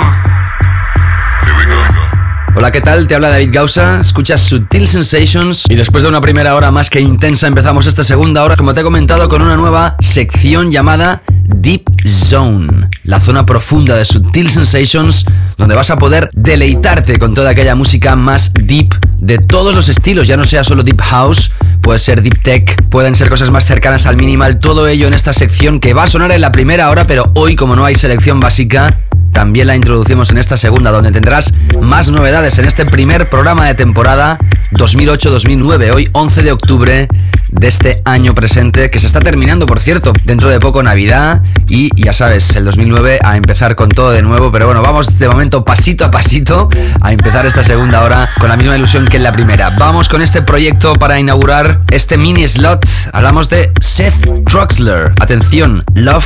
Hola, 2.56 2.72
¿qué 2.72 2.82
tal? 2.82 3.06
Te 3.06 3.14
habla 3.14 3.30
David 3.30 3.50
Gausa, 3.52 4.02
escuchas 4.02 4.42
Sutil 4.42 4.88
Sensations 4.88 5.66
y 5.70 5.76
después 5.76 6.02
de 6.04 6.10
una 6.10 6.22
primera 6.22 6.56
hora 6.56 6.72
más 6.72 6.90
que 6.90 7.00
intensa 7.02 7.46
empezamos 7.46 7.86
esta 7.86 8.04
segunda 8.04 8.44
hora, 8.44 8.56
como 8.56 8.74
te 8.74 8.82
he 8.82 8.84
comentado, 8.84 9.30
con 9.30 9.44
una 9.44 9.58
nueva 9.58 9.96
sección 10.00 10.72
llamada 10.72 11.22
Deep 11.48 11.84
Zone, 12.06 12.90
la 13.04 13.20
zona 13.20 13.46
profunda 13.46 13.96
de 13.96 14.06
Sutil 14.06 14.50
Sensations, 14.50 15.26
donde 15.58 15.76
vas 15.76 15.90
a 15.90 15.98
poder 15.98 16.30
deleitarte 16.34 17.18
con 17.18 17.34
toda 17.34 17.52
aquella 17.52 17.76
música 17.76 18.16
más 18.16 18.52
deep 18.54 18.94
de 19.20 19.38
todos 19.38 19.76
los 19.76 19.90
estilos, 19.90 20.28
ya 20.28 20.38
no 20.38 20.44
sea 20.44 20.64
solo 20.64 20.84
Deep 20.84 21.02
House, 21.02 21.52
puede 21.82 22.00
ser 22.00 22.22
Deep 22.22 22.44
Tech, 22.44 22.90
pueden 22.90 23.16
ser 23.16 23.30
cosas 23.30 23.50
más 23.50 23.66
cercanas 23.66 24.06
al 24.06 24.18
minimal, 24.18 24.60
todo 24.60 24.88
ello 24.88 25.08
en 25.08 25.14
esta 25.14 25.34
sección 25.34 25.80
que 25.80 25.94
va 25.94 26.04
a 26.04 26.08
sonar 26.08 26.32
en 26.32 26.42
la 26.42 26.52
primera 26.52 26.90
hora, 26.90 27.08
pero 27.08 27.32
hoy 27.36 27.56
como 27.56 27.76
no 27.76 27.86
hay 27.86 27.96
selección 27.96 28.40
básica, 28.40 29.07
también 29.38 29.68
la 29.68 29.76
introducimos 29.76 30.32
en 30.32 30.40
esta 30.40 30.58
segunda, 30.58 30.90
donde 30.90 31.12
tendrás 31.12 31.54
más 31.80 32.10
novedades 32.10 32.58
en 32.58 32.66
este 32.66 32.88
primer 32.88 33.30
programa 33.30 33.68
de 33.68 33.76
temporada 33.76 34.40
2008-2009, 34.72 35.94
hoy 35.94 36.10
11 36.12 36.42
de 36.42 36.52
octubre 36.52 37.08
de 37.52 37.68
este 37.68 38.02
año 38.04 38.34
presente 38.34 38.90
que 38.90 38.98
se 38.98 39.06
está 39.06 39.20
terminando, 39.20 39.68
por 39.68 39.80
cierto. 39.80 40.12
Dentro 40.24 40.50
de 40.50 40.60
poco 40.60 40.82
Navidad 40.82 41.44
y 41.70 41.92
ya 42.04 42.14
sabes, 42.14 42.56
el 42.56 42.66
2009 42.66 43.20
a 43.24 43.38
empezar 43.38 43.76
con 43.76 43.90
todo 43.90 44.10
de 44.10 44.24
nuevo. 44.24 44.52
Pero 44.52 44.66
bueno, 44.66 44.82
vamos 44.82 45.20
de 45.20 45.30
momento 45.30 45.64
pasito 45.64 46.04
a 46.06 46.10
pasito 46.10 46.68
a 47.00 47.12
empezar 47.14 47.46
esta 47.46 47.62
segunda 47.62 48.02
hora 48.02 48.32
con 48.40 48.50
la 48.50 48.58
misma 48.58 48.76
ilusión 48.76 49.08
que 49.08 49.18
en 49.18 49.24
la 49.24 49.34
primera. 49.34 49.70
Vamos 49.78 50.10
con 50.10 50.24
este 50.24 50.42
proyecto 50.42 50.96
para 50.96 51.20
inaugurar 51.20 51.82
este 51.92 52.18
mini 52.18 52.48
slot. 52.48 52.88
Hablamos 53.14 53.50
de 53.50 53.72
Seth 53.82 54.46
Troxler. 54.46 55.12
Atención, 55.22 55.84
Love 55.94 56.26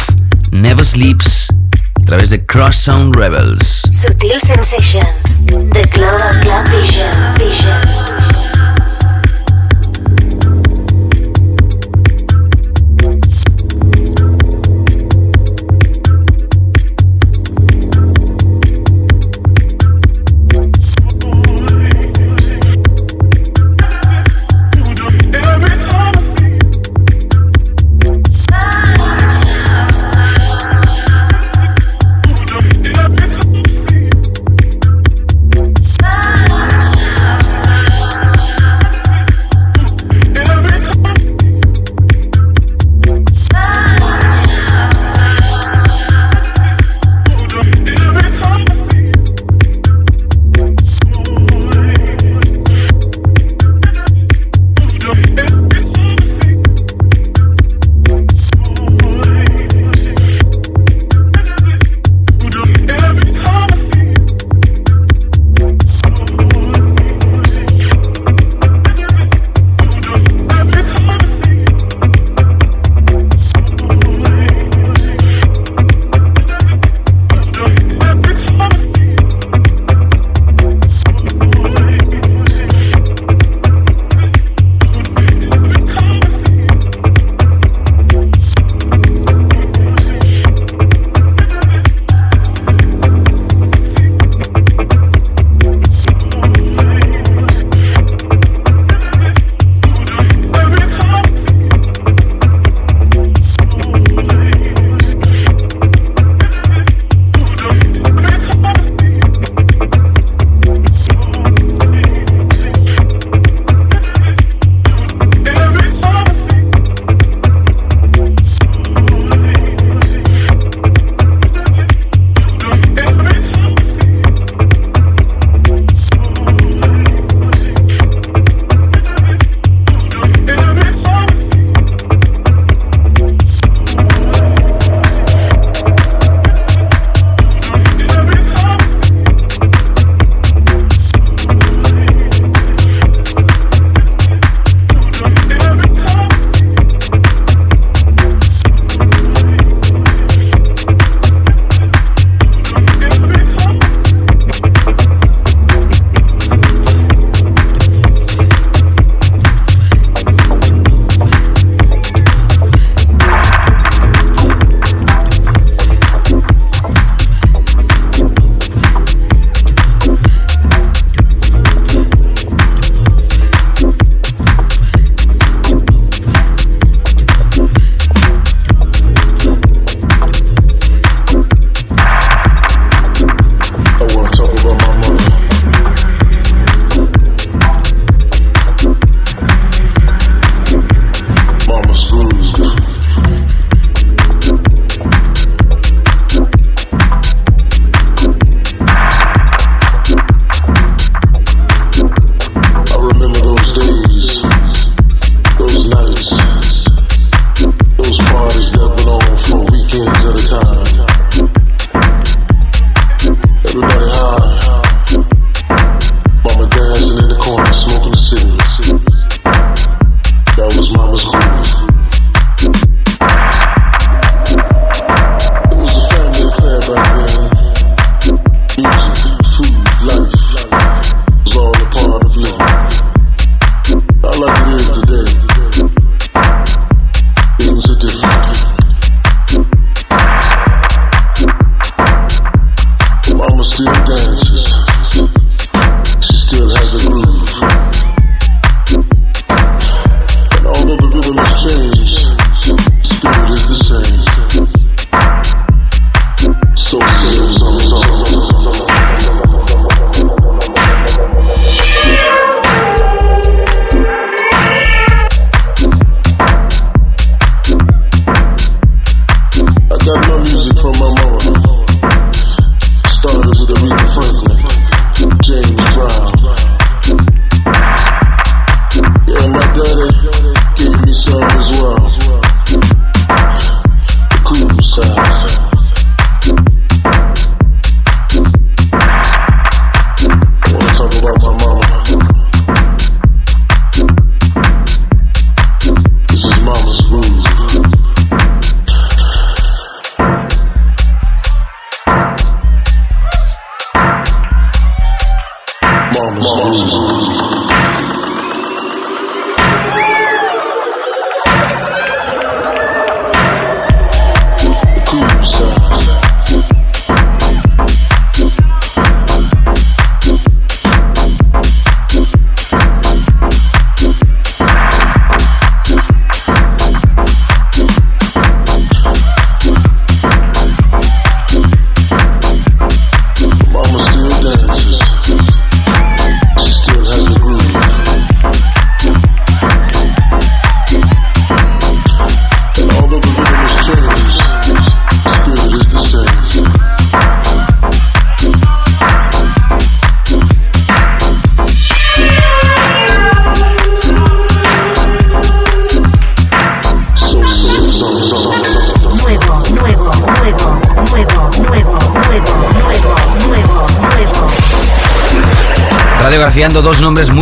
Never 0.51 0.85
Sleeps 0.85 1.49
a 2.01 2.03
través 2.03 2.31
de 2.31 2.37
Cross 2.45 2.77
Sound 2.77 3.15
Rebels. 3.15 3.83
Sutil 3.91 4.39
Sensations, 4.39 5.45
The 5.45 5.87
Global 5.93 6.39
Club 6.41 6.67
Vision. 6.69 7.11
Vision. 7.37 8.40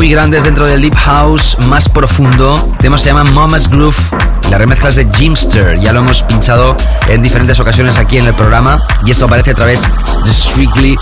Grandes 0.09 0.43
dentro 0.43 0.65
del 0.65 0.81
Deep 0.81 0.95
House 0.95 1.55
más 1.67 1.87
profundo. 1.87 2.55
El 2.73 2.77
tema 2.79 2.97
se 2.97 3.05
llama 3.05 3.23
Mama's 3.23 3.69
Groove 3.69 3.95
y 4.47 4.49
la 4.49 4.57
remezcla 4.57 4.89
es 4.89 4.95
de 4.95 5.07
Jimster. 5.13 5.79
Ya 5.79 5.93
lo 5.93 5.99
hemos 5.99 6.23
pinchado 6.23 6.75
en 7.07 7.21
diferentes 7.21 7.59
ocasiones 7.59 7.97
aquí 7.97 8.17
en 8.17 8.25
el 8.25 8.33
programa 8.33 8.79
y 9.05 9.11
esto 9.11 9.25
aparece 9.25 9.51
a 9.51 9.55
través 9.55 9.83
de 10.25 10.33
Strictly 10.33 10.97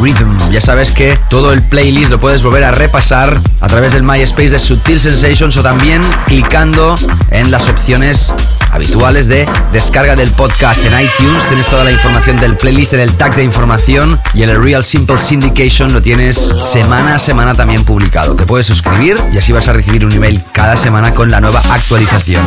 Rhythm. 0.00 0.36
Ya 0.52 0.60
sabes 0.60 0.92
que 0.92 1.18
todo 1.28 1.52
el 1.52 1.62
playlist 1.62 2.10
lo 2.10 2.20
puedes 2.20 2.42
volver 2.44 2.62
a 2.64 2.70
repasar 2.70 3.36
a 3.60 3.66
través 3.66 3.92
del 3.92 4.04
MySpace 4.04 4.50
de 4.50 4.58
Sutil 4.60 5.00
Sensations 5.00 5.56
o 5.56 5.62
también 5.62 6.02
clicando 6.26 6.94
en 7.30 7.50
las 7.50 7.68
opciones 7.68 8.32
habituales 8.74 9.28
de 9.28 9.46
descarga 9.72 10.16
del 10.16 10.30
podcast 10.32 10.84
en 10.84 11.00
iTunes. 11.00 11.46
Tienes 11.46 11.68
toda 11.68 11.84
la 11.84 11.92
información 11.92 12.36
del 12.36 12.56
playlist 12.56 12.94
en 12.94 13.00
el 13.00 13.12
tag 13.16 13.34
de 13.36 13.44
información 13.44 14.20
y 14.34 14.42
en 14.42 14.50
el 14.50 14.62
Real 14.62 14.84
Simple 14.84 15.18
Syndication 15.18 15.92
lo 15.92 16.02
tienes 16.02 16.52
semana 16.60 17.14
a 17.14 17.18
semana 17.18 17.54
también 17.54 17.84
publicado. 17.84 18.34
Te 18.34 18.44
puedes 18.44 18.66
suscribir 18.66 19.16
y 19.32 19.38
así 19.38 19.52
vas 19.52 19.68
a 19.68 19.72
recibir 19.72 20.04
un 20.04 20.12
email 20.12 20.42
cada 20.52 20.76
semana 20.76 21.14
con 21.14 21.30
la 21.30 21.40
nueva 21.40 21.60
actualización. 21.70 22.44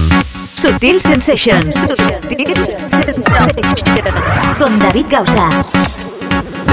Sutil 0.53 0.99
Sensations. 0.99 1.75
Con 4.57 4.79
David 4.79 5.05
Gausa. 5.09 5.63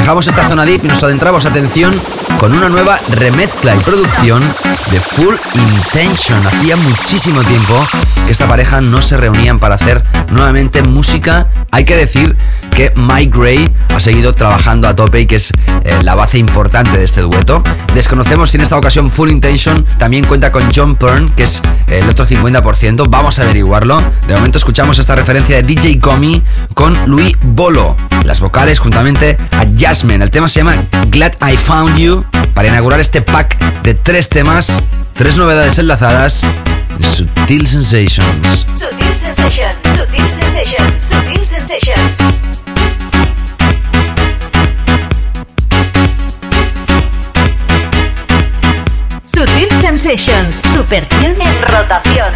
Dejamos 0.04 0.28
esta 0.28 0.46
zona 0.46 0.66
deep 0.66 0.84
y 0.84 0.88
nos 0.88 1.02
adentramos, 1.02 1.46
atención, 1.46 1.98
con 2.38 2.52
una 2.52 2.68
nueva 2.68 2.98
remezcla 3.16 3.74
y 3.74 3.78
producción 3.78 4.42
de 4.90 5.00
Full 5.00 5.34
Intention. 5.54 6.46
Hacía 6.46 6.76
muchísimo 6.76 7.40
tiempo 7.40 7.72
que 8.26 8.32
esta 8.32 8.46
pareja 8.46 8.82
no 8.82 9.00
se 9.00 9.16
reunían 9.16 9.58
para 9.58 9.76
hacer 9.76 10.04
nuevamente 10.30 10.82
música. 10.82 11.48
Hay 11.70 11.86
que 11.86 11.96
decir 11.96 12.36
que 12.74 12.92
Mike 12.96 13.38
Gray 13.38 13.70
ha 13.94 14.00
seguido 14.00 14.34
trabajando 14.34 14.88
a 14.88 14.94
tope 14.94 15.20
y 15.20 15.26
que 15.26 15.36
es 15.36 15.52
eh, 15.84 15.98
la 16.02 16.14
base 16.14 16.38
importante 16.38 16.98
de 16.98 17.04
este 17.04 17.20
dueto. 17.20 17.62
Desconocemos 17.94 18.50
si 18.50 18.56
en 18.56 18.62
esta 18.62 18.76
ocasión 18.76 19.10
Full 19.10 19.30
Intention 19.30 19.86
también 19.96 20.24
cuenta 20.24 20.50
con 20.50 20.68
John 20.74 20.96
Pern, 20.96 21.30
que 21.30 21.44
es 21.44 21.62
el 21.86 22.08
otro 22.08 22.26
50%. 22.26 23.06
Vamos 23.08 23.38
a 23.38 23.42
averiguarlo. 23.42 24.02
De 24.26 24.34
momento 24.34 24.58
escuchamos 24.58 24.98
esta 24.98 25.14
referencia 25.14 25.56
de 25.56 25.62
DJ 25.62 26.00
Comi 26.00 26.42
con 26.74 26.98
Louis 27.06 27.34
Bolo. 27.42 27.96
Las 28.24 28.40
vocales 28.40 28.78
juntamente 28.80 29.36
a 29.52 29.64
Jasmine. 29.76 30.24
El 30.24 30.30
tema 30.30 30.48
se 30.48 30.60
llama 30.60 30.88
Glad 31.08 31.34
I 31.40 31.56
Found 31.56 31.96
You. 31.96 32.24
Para 32.54 32.68
inaugurar 32.68 33.00
este 33.00 33.22
pack 33.22 33.82
de 33.82 33.94
tres 33.94 34.28
temas, 34.28 34.82
tres 35.14 35.38
novedades 35.38 35.78
enlazadas 35.78 36.44
en 36.96 37.04
Sutil 37.04 37.66
Sensations. 37.66 38.66
Sutil 38.74 39.14
Sensations. 39.14 39.80
Sutil 39.96 40.28
Sensations. 40.28 41.04
Sutil 41.04 41.44
Sensations. 41.44 42.43
Sensations. 50.04 50.60
Super 50.70 51.08
en 51.22 51.62
rotación. 51.62 52.28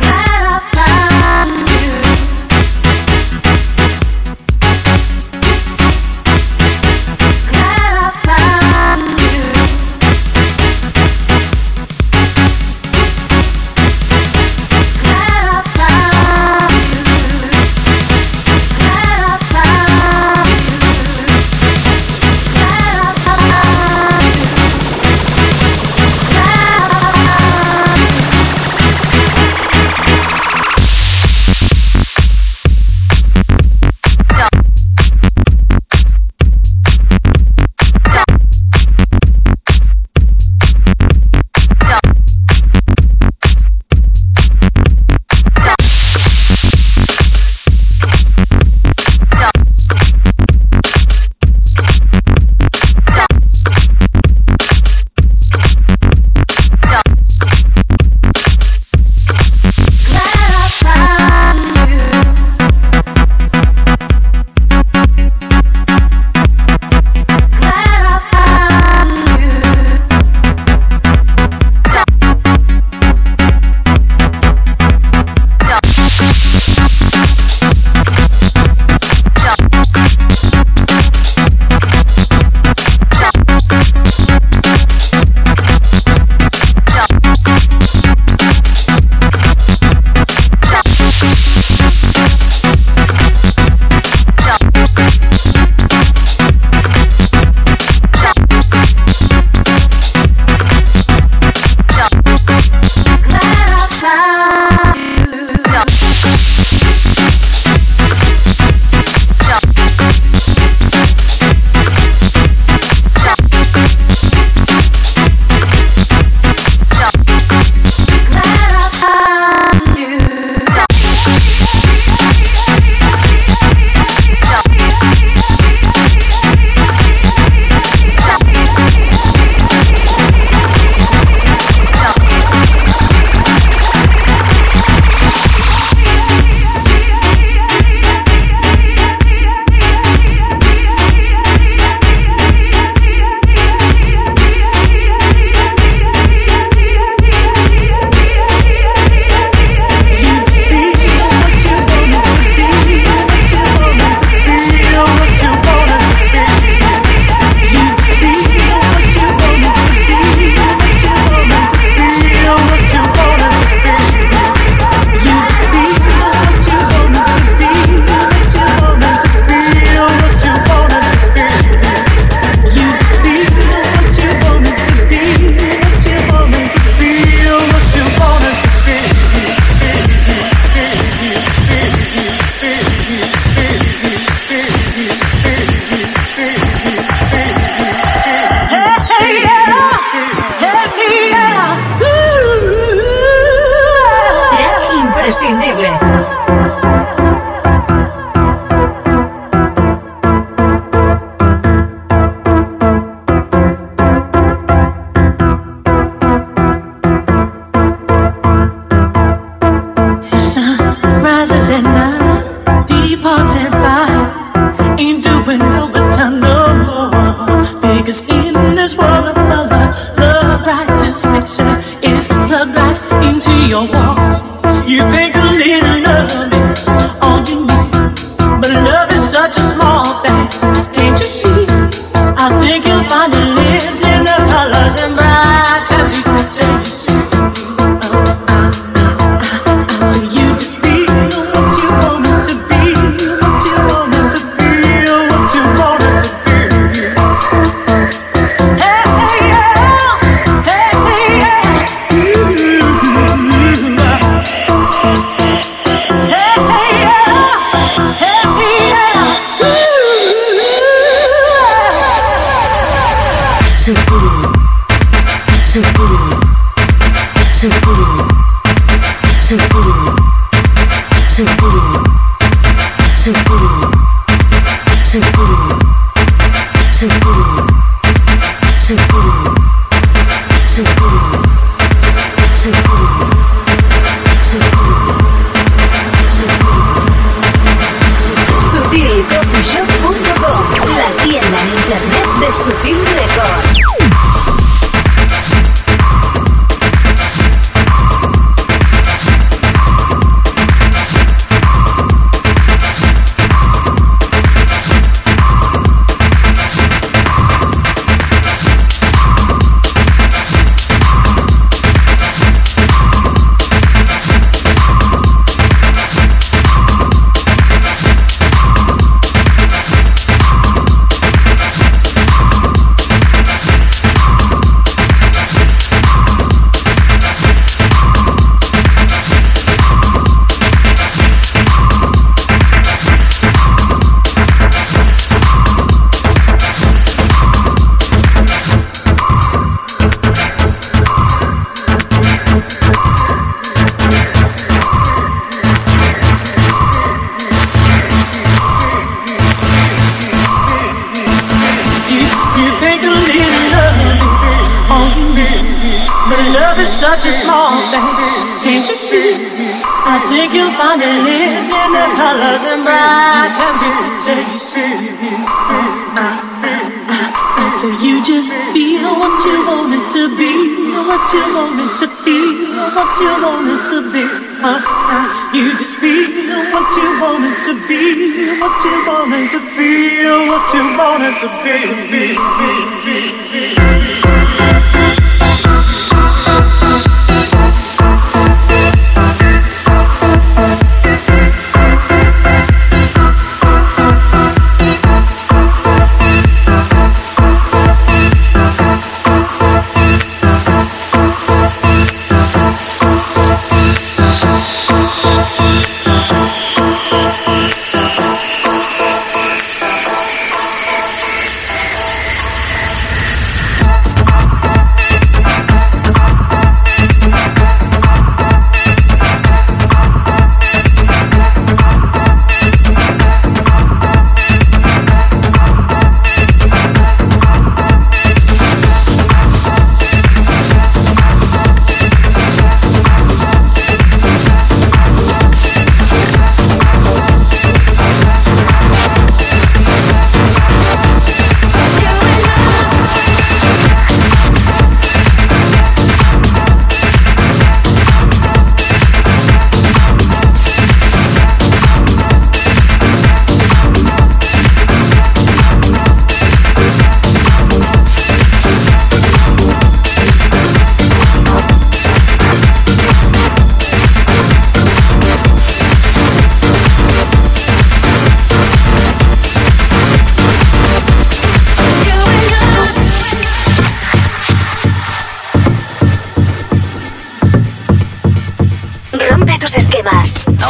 Deus. 381.65 381.98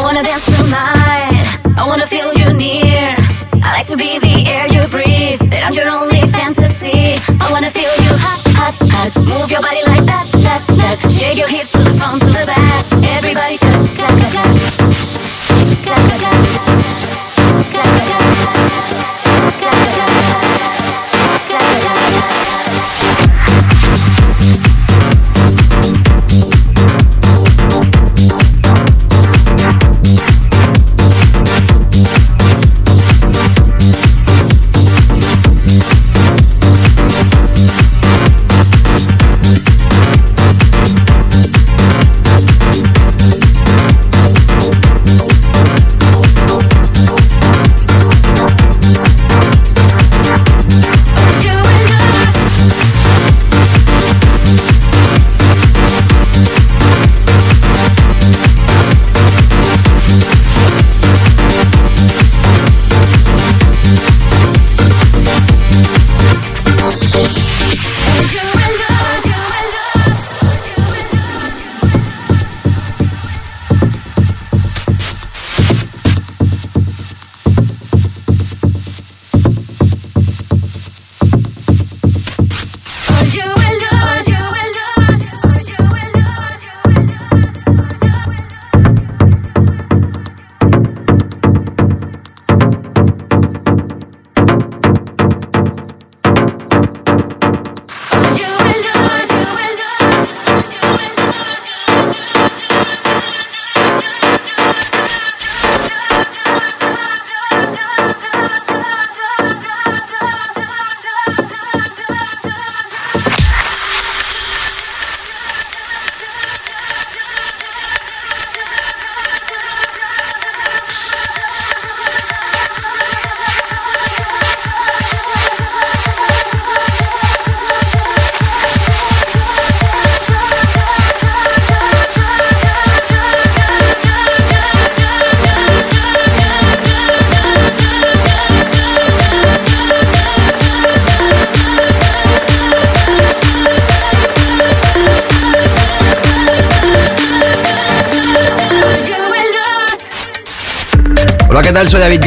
wanna 0.08 0.22
dance 0.22 0.46
tonight. 0.46 1.44
I 1.76 1.84
wanna 1.86 2.06
feel 2.06 2.32
you 2.32 2.50
near. 2.54 3.14
I 3.62 3.76
like 3.76 3.86
to 3.88 3.96
be 3.96 4.18
the 4.18 4.48
air 4.48 4.66
you 4.66 4.80
breathe. 4.88 5.38
That 5.52 5.68
I'm 5.68 5.74
your 5.74 5.90
only 5.90 6.22
fantasy. 6.32 7.20
I 7.28 7.52
wanna 7.52 7.68
feel 7.68 7.92
you 8.04 8.12
hot, 8.16 8.40
hot, 8.56 8.74
hot. 8.88 9.12
Move 9.28 9.50
your 9.50 9.60
body 9.60 9.84
like 9.84 10.04
that, 10.08 10.24
that, 10.48 10.62
that. 10.80 11.12
Shake 11.12 11.38
your 11.38 11.48
hips 11.48 11.72
to 11.72 11.80
the 11.84 11.90
front, 11.90 12.20
to 12.20 12.26
the 12.26 12.44
back. 12.46 12.67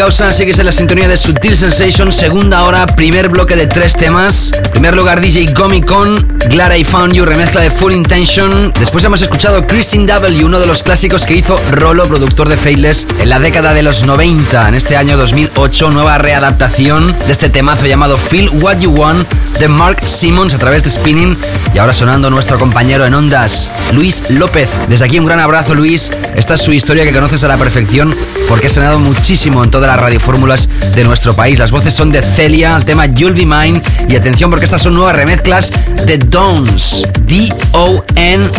Gausa, 0.02 0.34
sigues 0.34 0.58
en 0.58 0.66
la 0.66 0.72
sintonía 0.72 1.08
de 1.08 1.16
Sutil 1.16 1.56
Sensation, 1.56 2.12
segunda 2.12 2.64
hora, 2.64 2.88
primer 2.88 3.30
bloque 3.30 3.56
de 3.56 3.68
tres 3.68 3.96
temas. 3.96 4.52
En 4.52 4.72
primer 4.72 4.96
lugar, 4.96 5.22
DJ 5.22 5.54
Gomi 5.54 5.84
con 5.84 6.16
Glad 6.50 6.74
I 6.74 6.84
Found 6.84 7.14
You, 7.14 7.24
remezcla 7.24 7.62
de 7.62 7.70
Full 7.70 7.94
Intention. 7.94 8.74
Después 8.80 9.04
hemos 9.04 9.22
escuchado 9.22 9.68
Christine 9.68 10.08
W, 10.08 10.44
uno 10.44 10.60
de 10.60 10.66
los 10.66 10.82
clásicos 10.82 11.28
que 11.28 11.36
hizo 11.36 11.56
Rolo, 11.70 12.08
productor 12.08 12.50
de 12.50 12.58
Faithless, 12.58 13.06
en 13.20 13.30
la 13.30 13.40
década 13.40 13.76
de 13.76 13.84
los 13.84 14.04
90. 14.04 14.70
En 14.70 14.74
este 14.74 14.98
año 14.98 15.18
2008, 15.18 15.92
nueva 15.92 16.18
readaptación 16.18 17.16
de 17.28 17.32
este 17.32 17.50
temazo 17.50 17.86
llamado 17.86 18.18
Feel 18.18 18.50
What 18.50 18.80
You 18.80 18.92
Want 18.92 19.32
de 19.60 19.68
Mark 19.68 20.00
Simmons 20.04 20.56
a 20.56 20.58
través 20.58 20.84
de 20.84 20.90
Spinning. 20.90 21.38
Y 21.76 21.78
ahora 21.78 21.94
sonando 21.94 22.32
nuestro 22.32 22.58
compañero 22.58 23.06
en 23.06 23.14
ondas, 23.14 23.70
Luis 23.94 24.32
López. 24.32 24.70
Desde 24.90 25.06
aquí 25.06 25.20
un 25.20 25.28
gran 25.28 25.40
abrazo, 25.40 25.76
Luis. 25.76 26.10
Esta 26.36 26.54
es 26.56 26.62
su 26.62 26.72
historia 26.72 27.04
que 27.04 27.14
conoces 27.14 27.44
a 27.44 27.48
la 27.48 27.58
perfección 27.58 28.16
porque 28.48 28.68
ha 28.68 28.70
sonado 28.70 29.00
muchísimo 29.00 29.64
en 29.64 29.72
todas 29.72 29.90
las 29.90 30.00
radiofórmulas 30.00 30.70
de 30.96 31.04
nuestro 31.04 31.34
país. 31.34 31.60
Las 31.60 31.72
voces 31.72 31.94
son 31.94 32.12
de 32.12 32.22
Celia, 32.22 32.76
el 32.76 32.86
tema 32.86 33.06
You'll 33.06 33.34
Be 33.34 33.46
Mine. 33.46 33.82
Y 34.10 34.16
atención 34.16 34.50
porque 34.50 34.66
estas 34.66 34.82
son 34.82 34.96
nuevas 34.96 35.16
remezclas 35.16 35.72
de 36.06 36.18
Dons. 36.18 37.08
D-O-N-S. 37.22 38.58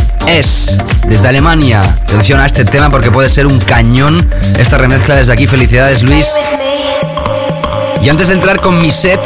Desde 1.06 1.28
Alemania. 1.28 1.82
Atención 1.82 2.40
a 2.40 2.46
este 2.46 2.64
tema 2.64 2.90
porque 2.90 3.10
puede 3.10 3.28
ser 3.28 3.46
un 3.46 3.58
cañón. 3.58 4.26
Esta 4.58 4.78
remezcla 4.78 5.16
desde 5.16 5.32
aquí. 5.32 5.46
Felicidades, 5.46 6.02
Luis. 6.02 6.34
Y 8.02 8.08
antes 8.08 8.28
de 8.28 8.34
entrar 8.34 8.60
con 8.60 8.80
mi 8.80 8.90
set, 8.90 9.20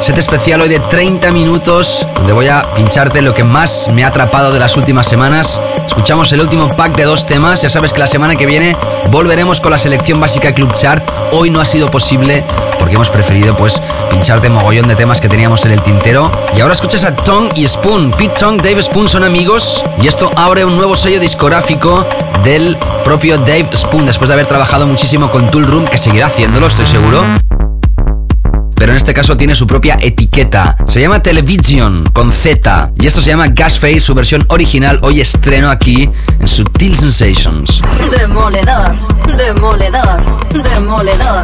set 0.00 0.16
especial 0.16 0.62
hoy 0.62 0.68
de 0.70 0.80
30 0.80 1.30
minutos, 1.32 2.06
donde 2.14 2.32
voy 2.32 2.48
a 2.48 2.62
pincharte 2.74 3.20
lo 3.20 3.34
que 3.34 3.44
más 3.44 3.90
me 3.92 4.04
ha 4.04 4.08
atrapado 4.08 4.52
de 4.52 4.58
las 4.58 4.76
últimas 4.76 5.06
semanas. 5.06 5.60
Escuchamos 5.86 6.32
el 6.32 6.40
último 6.40 6.68
pack 6.68 6.96
de 6.96 7.04
dos 7.04 7.26
temas. 7.26 7.62
Ya 7.62 7.68
sabes 7.68 7.92
que 7.92 8.00
la 8.00 8.06
semana 8.06 8.36
que 8.36 8.46
viene 8.46 8.76
volveremos 9.10 9.60
con 9.60 9.70
la 9.70 9.78
selección 9.78 10.20
básica 10.20 10.54
Club 10.54 10.74
Chart. 10.74 11.02
Hoy 11.32 11.50
no 11.50 11.60
ha 11.60 11.64
sido 11.64 11.90
posible 11.90 12.44
porque 12.78 12.96
hemos 12.96 13.10
preferido 13.10 13.56
pues 13.56 13.80
pincharte 14.10 14.48
mogollón 14.48 14.88
de 14.88 14.96
temas 14.96 15.20
que 15.20 15.28
teníamos 15.28 15.64
en 15.64 15.72
el 15.72 15.82
tintero. 15.82 16.30
Y 16.56 16.60
ahora 16.60 16.74
escuchas 16.74 17.04
a 17.04 17.14
Tong 17.14 17.50
y 17.54 17.66
Spoon. 17.66 18.10
Pete 18.10 18.34
Tong, 18.38 18.60
Dave 18.60 18.82
Spoon 18.82 19.08
son 19.08 19.24
amigos 19.24 19.84
y 20.00 20.08
esto 20.08 20.30
abre 20.36 20.64
un 20.64 20.76
nuevo 20.76 20.96
sello 20.96 21.20
discográfico 21.20 22.06
del 22.42 22.76
propio 23.04 23.38
Dave 23.38 23.68
Spoon 23.74 24.06
después 24.06 24.28
de 24.28 24.34
haber 24.34 24.46
trabajado 24.46 24.86
muchísimo 24.86 25.30
con 25.30 25.48
Tool 25.48 25.64
Room, 25.64 25.84
que 25.84 25.98
seguirá 25.98 26.26
haciéndolo, 26.26 26.66
estoy 26.66 26.86
seguro 26.86 27.22
pero 28.82 28.94
en 28.94 28.96
este 28.96 29.14
caso 29.14 29.36
tiene 29.36 29.54
su 29.54 29.64
propia 29.64 29.96
etiqueta. 30.00 30.76
Se 30.88 31.00
llama 31.00 31.22
Television 31.22 32.02
con 32.12 32.32
Z 32.32 32.90
y 32.98 33.06
esto 33.06 33.22
se 33.22 33.30
llama 33.30 33.46
Gasface, 33.46 34.00
su 34.00 34.12
versión 34.12 34.44
original. 34.48 34.98
Hoy 35.02 35.20
estreno 35.20 35.70
aquí 35.70 36.10
en 36.40 36.48
Sutil 36.48 36.96
Sensations. 36.96 37.80
Demoledor, 38.10 38.92
demoledor, 39.36 40.20
demoledor. 40.74 41.42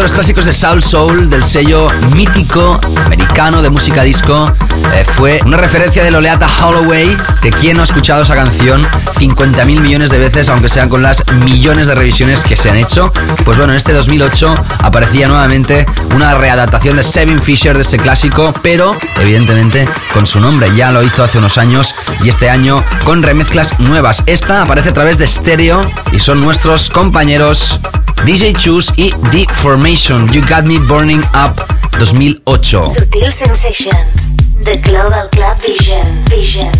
De 0.00 0.04
los 0.04 0.12
clásicos 0.12 0.46
de 0.46 0.52
Soul 0.54 0.82
Soul 0.82 1.28
del 1.28 1.42
sello 1.42 1.86
mítico 2.14 2.80
americano 3.04 3.60
de 3.60 3.68
música 3.68 4.02
disco 4.02 4.50
eh, 4.94 5.04
fue 5.04 5.38
una 5.44 5.56
referencia 5.56 6.02
de 6.02 6.10
Loleata 6.10 6.46
Holloway, 6.48 7.16
que 7.42 7.50
quien 7.50 7.76
no 7.76 7.82
ha 7.82 7.84
escuchado 7.84 8.22
esa 8.22 8.34
canción 8.34 8.86
50 9.18 9.64
mil 9.66 9.80
millones 9.80 10.10
de 10.10 10.18
veces, 10.18 10.48
aunque 10.48 10.68
sean 10.68 10.88
con 10.88 11.02
las 11.02 11.22
millones 11.44 11.86
de 11.86 11.94
revisiones 11.94 12.44
que 12.44 12.56
se 12.56 12.70
han 12.70 12.76
hecho. 12.76 13.12
Pues 13.44 13.56
bueno, 13.58 13.72
en 13.72 13.76
este 13.76 13.92
2008 13.92 14.54
aparecía 14.80 15.28
nuevamente 15.28 15.86
una 16.14 16.34
readaptación 16.34 16.96
de 16.96 17.02
Seven 17.02 17.38
Fisher 17.38 17.76
de 17.76 17.82
ese 17.82 17.98
clásico, 17.98 18.54
pero 18.62 18.96
evidentemente 19.20 19.88
con 20.12 20.26
su 20.26 20.40
nombre. 20.40 20.74
Ya 20.74 20.92
lo 20.92 21.02
hizo 21.02 21.22
hace 21.22 21.38
unos 21.38 21.58
años 21.58 21.94
y 22.22 22.28
este 22.28 22.50
año 22.50 22.82
con 23.04 23.22
remezclas 23.22 23.78
nuevas. 23.78 24.22
Esta 24.26 24.62
aparece 24.62 24.88
a 24.88 24.94
través 24.94 25.18
de 25.18 25.26
Stereo 25.26 25.80
y 26.10 26.18
son 26.18 26.40
nuestros 26.40 26.90
compañeros 26.90 27.78
DJ 28.24 28.52
Choose 28.52 28.92
y 28.96 29.10
The 29.30 29.46
Formation. 29.54 30.30
You 30.32 30.42
Got 30.42 30.64
Me 30.64 30.78
Burning 30.78 31.22
Up 31.34 31.62
2008. 31.98 32.86
Sutil 32.86 33.32
Sensations, 33.32 34.34
The 34.64 34.76
Global 34.78 35.28
Club 35.30 35.56
Vision. 35.66 36.24
Vision. 36.26 36.70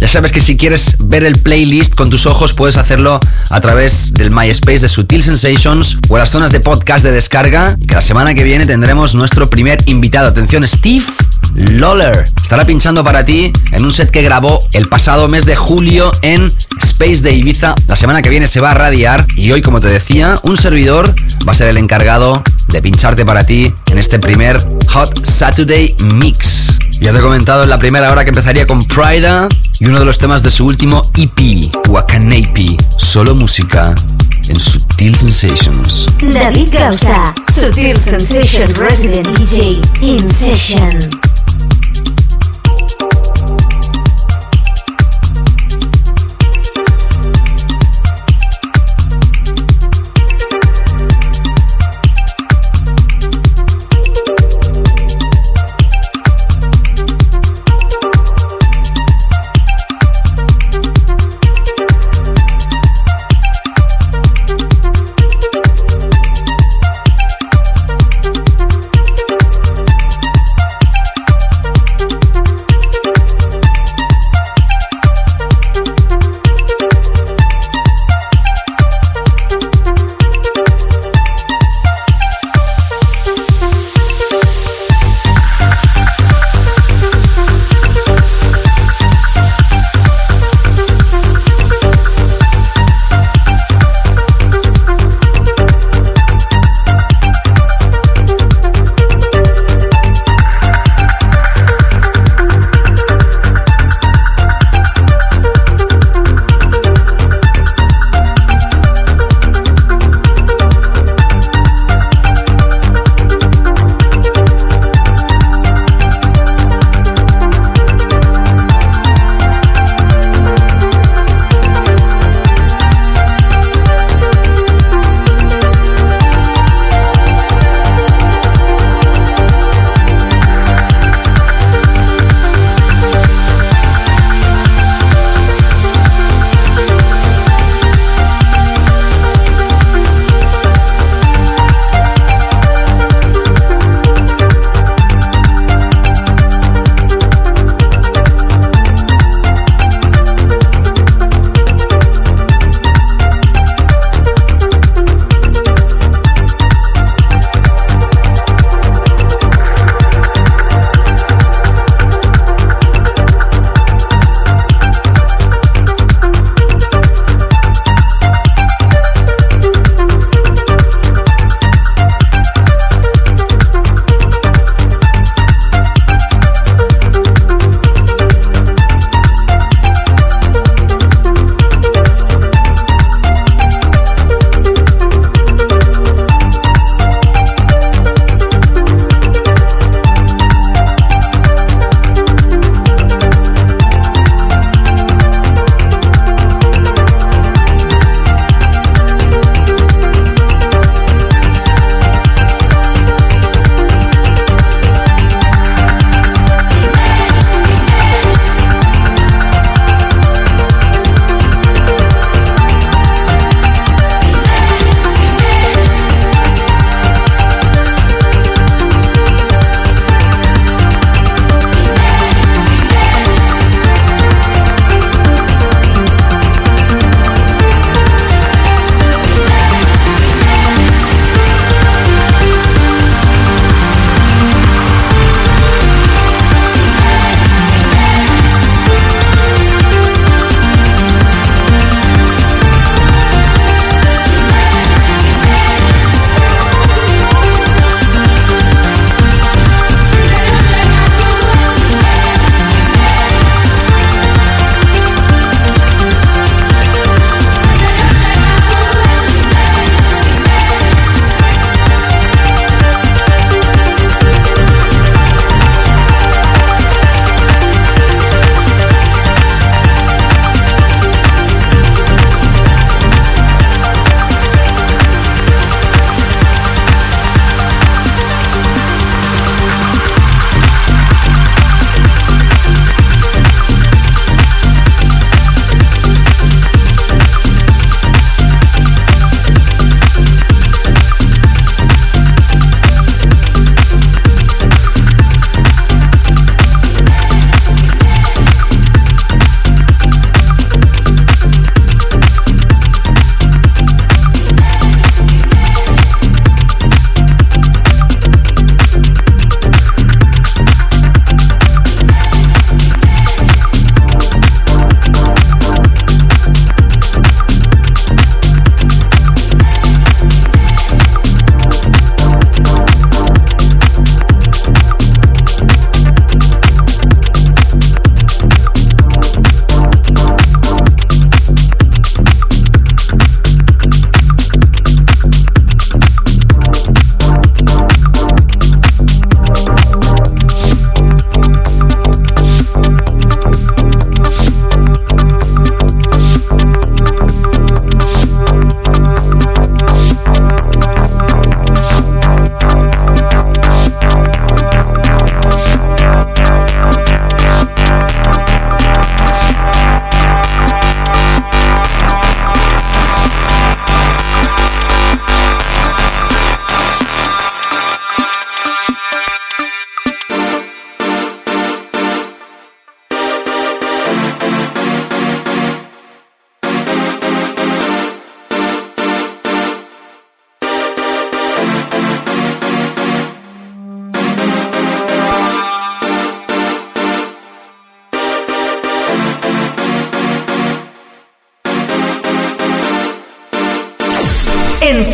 Ya 0.00 0.08
sabes 0.08 0.30
que 0.30 0.40
si 0.40 0.56
quieres 0.56 0.96
ver 0.98 1.24
el 1.24 1.40
playlist 1.40 1.94
con 1.94 2.10
tus 2.10 2.26
ojos 2.26 2.52
puedes 2.52 2.76
hacerlo 2.76 3.18
a 3.48 3.60
través 3.60 4.12
del 4.12 4.30
MySpace 4.30 4.80
de 4.80 4.88
Sutil 4.90 5.22
Sensations 5.22 5.96
o 6.08 6.18
las 6.18 6.30
zonas 6.30 6.52
de 6.52 6.60
podcast 6.60 7.02
de 7.04 7.12
descarga. 7.12 7.76
Que 7.88 7.94
la 7.94 8.02
semana 8.02 8.34
que 8.34 8.44
viene 8.44 8.66
tendremos 8.66 9.14
nuestro 9.14 9.48
primer 9.48 9.78
invitado. 9.86 10.28
Atención, 10.28 10.66
Steve 10.68 11.06
Lawler. 11.54 12.30
Estará 12.42 12.66
pinchando 12.66 13.02
para 13.02 13.24
ti 13.24 13.52
en 13.72 13.84
un 13.84 13.92
set 13.92 14.10
que 14.10 14.22
grabó 14.22 14.60
el 14.72 14.88
pasado 14.88 15.28
mes 15.28 15.46
de 15.46 15.56
julio 15.56 16.12
en 16.22 16.54
Space 16.98 17.20
de 17.20 17.34
Ibiza. 17.34 17.74
La 17.88 17.94
semana 17.94 18.22
que 18.22 18.30
viene 18.30 18.48
se 18.48 18.58
va 18.58 18.70
a 18.70 18.74
radiar 18.74 19.26
y 19.36 19.52
hoy, 19.52 19.60
como 19.60 19.82
te 19.82 19.88
decía, 19.88 20.40
un 20.44 20.56
servidor 20.56 21.14
va 21.46 21.52
a 21.52 21.54
ser 21.54 21.68
el 21.68 21.76
encargado 21.76 22.42
de 22.68 22.80
pincharte 22.80 23.26
para 23.26 23.44
ti 23.44 23.70
en 23.90 23.98
este 23.98 24.18
primer 24.18 24.58
Hot 24.88 25.26
Saturday 25.26 25.94
Mix. 26.02 26.78
Ya 26.98 27.12
te 27.12 27.18
he 27.18 27.20
comentado 27.20 27.64
en 27.64 27.68
la 27.68 27.78
primera 27.78 28.10
hora 28.10 28.24
que 28.24 28.30
empezaría 28.30 28.66
con 28.66 28.82
Prida 28.82 29.46
y 29.78 29.84
uno 29.84 29.98
de 29.98 30.06
los 30.06 30.18
temas 30.18 30.42
de 30.42 30.50
su 30.50 30.64
último 30.64 31.10
EP, 31.18 31.70
Wakanape, 31.88 32.78
solo 32.96 33.34
música 33.34 33.94
en 34.48 34.58
Sutil 34.58 35.14
Sensations. 35.14 36.06
David 36.32 36.68
Gausa, 36.72 37.34
Sutil 37.52 37.98
Sensation 37.98 38.74
Resident 38.74 39.28
DJ 39.36 39.82
in 40.00 40.30
Session. 40.30 41.25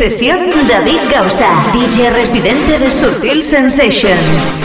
Sesión 0.09 0.49
David 0.67 0.99
Gausa, 1.13 1.47
DJ 1.71 2.09
residente 2.09 2.77
de 2.77 2.91
Sutil 2.91 3.41
Sensations. 3.41 4.57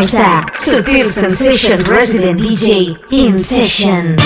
Gausa, 0.00 0.46
Sutil 0.58 1.06
Sensation 1.06 1.78
Resident 1.82 2.40
DJ 2.40 2.96
in 3.10 3.38
session. 3.38 4.16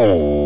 Oh. 0.00 0.37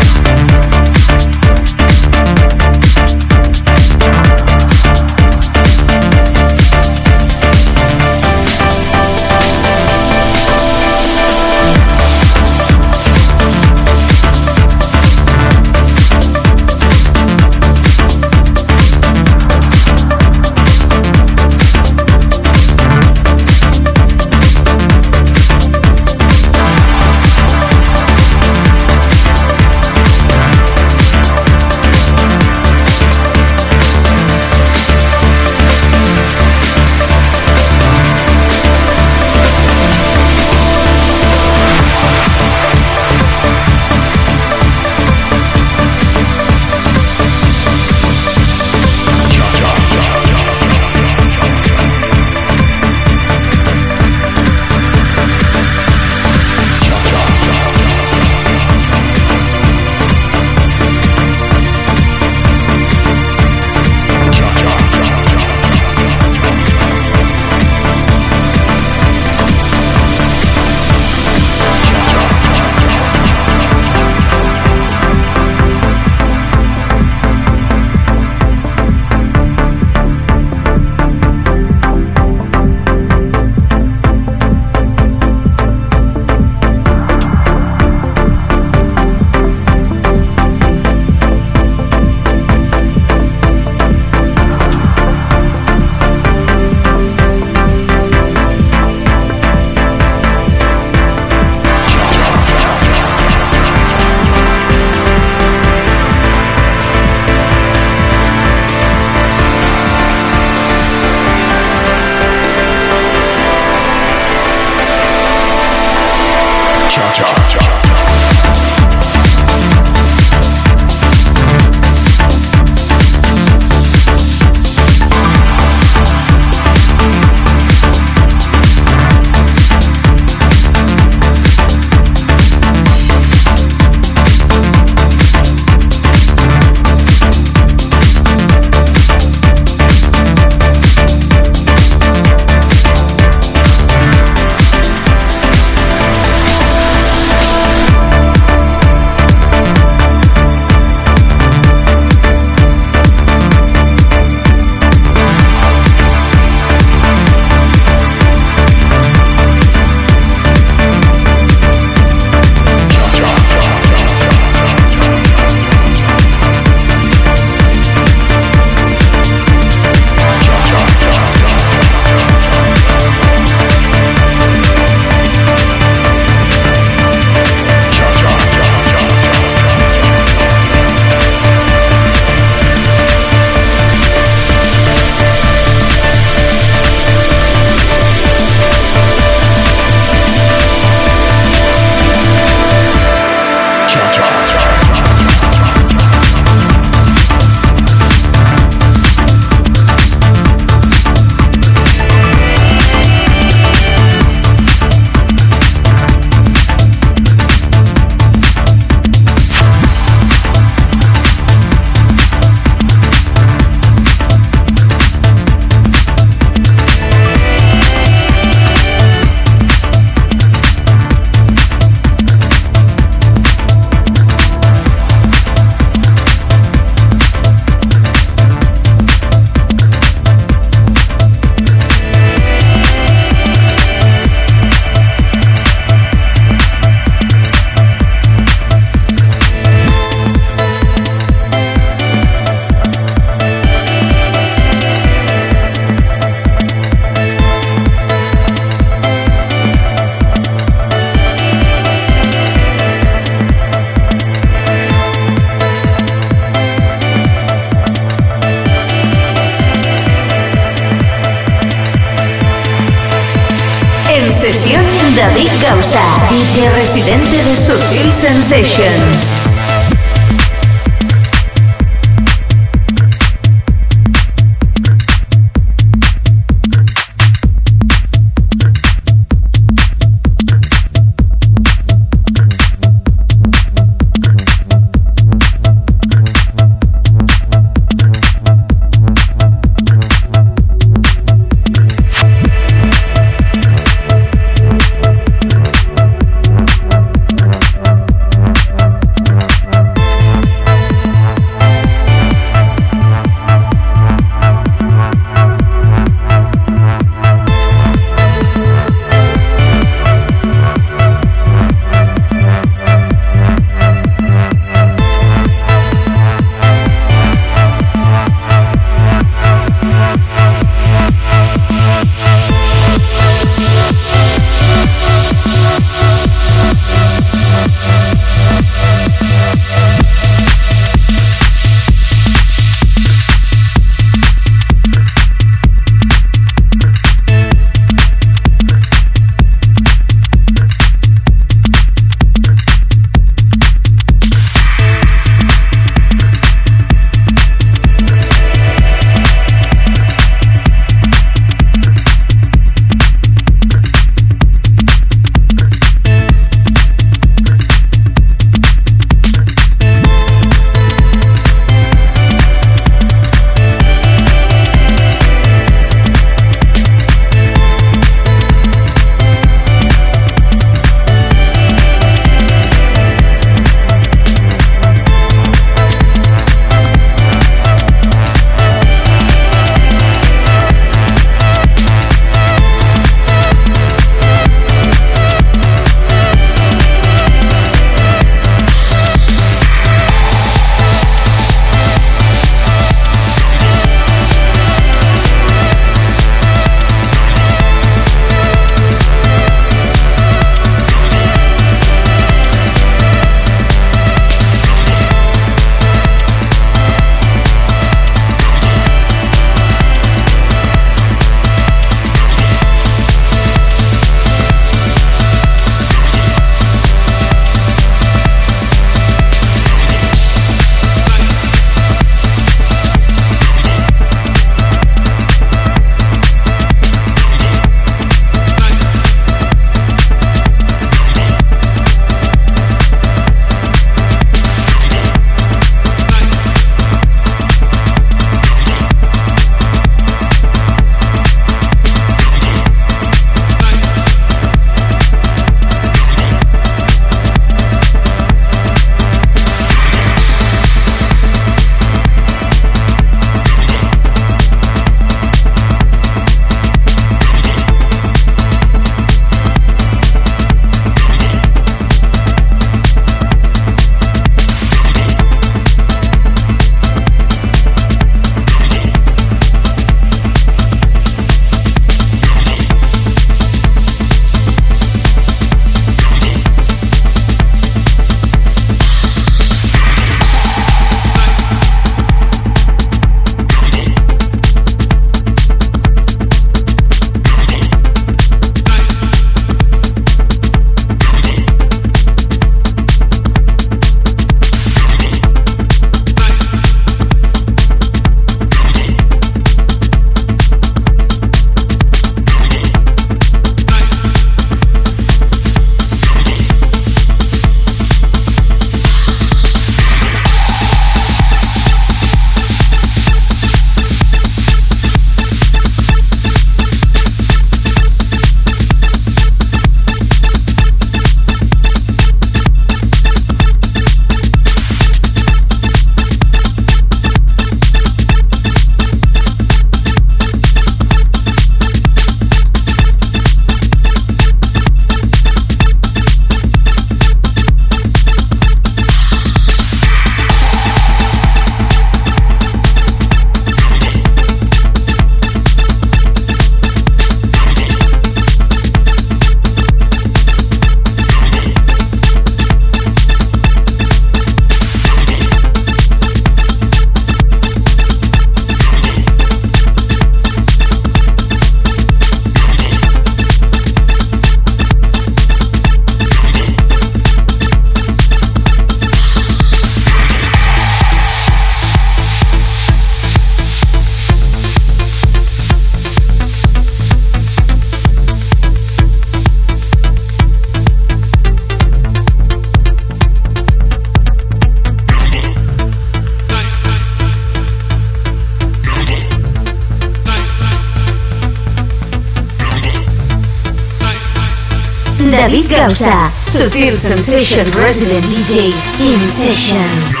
Gausa, 595.61 596.11
Sutil 596.25 596.73
Sensation 596.73 597.45
Resident 597.51 598.03
DJ 598.09 598.51
in 598.79 599.07
Session. 599.07 600.00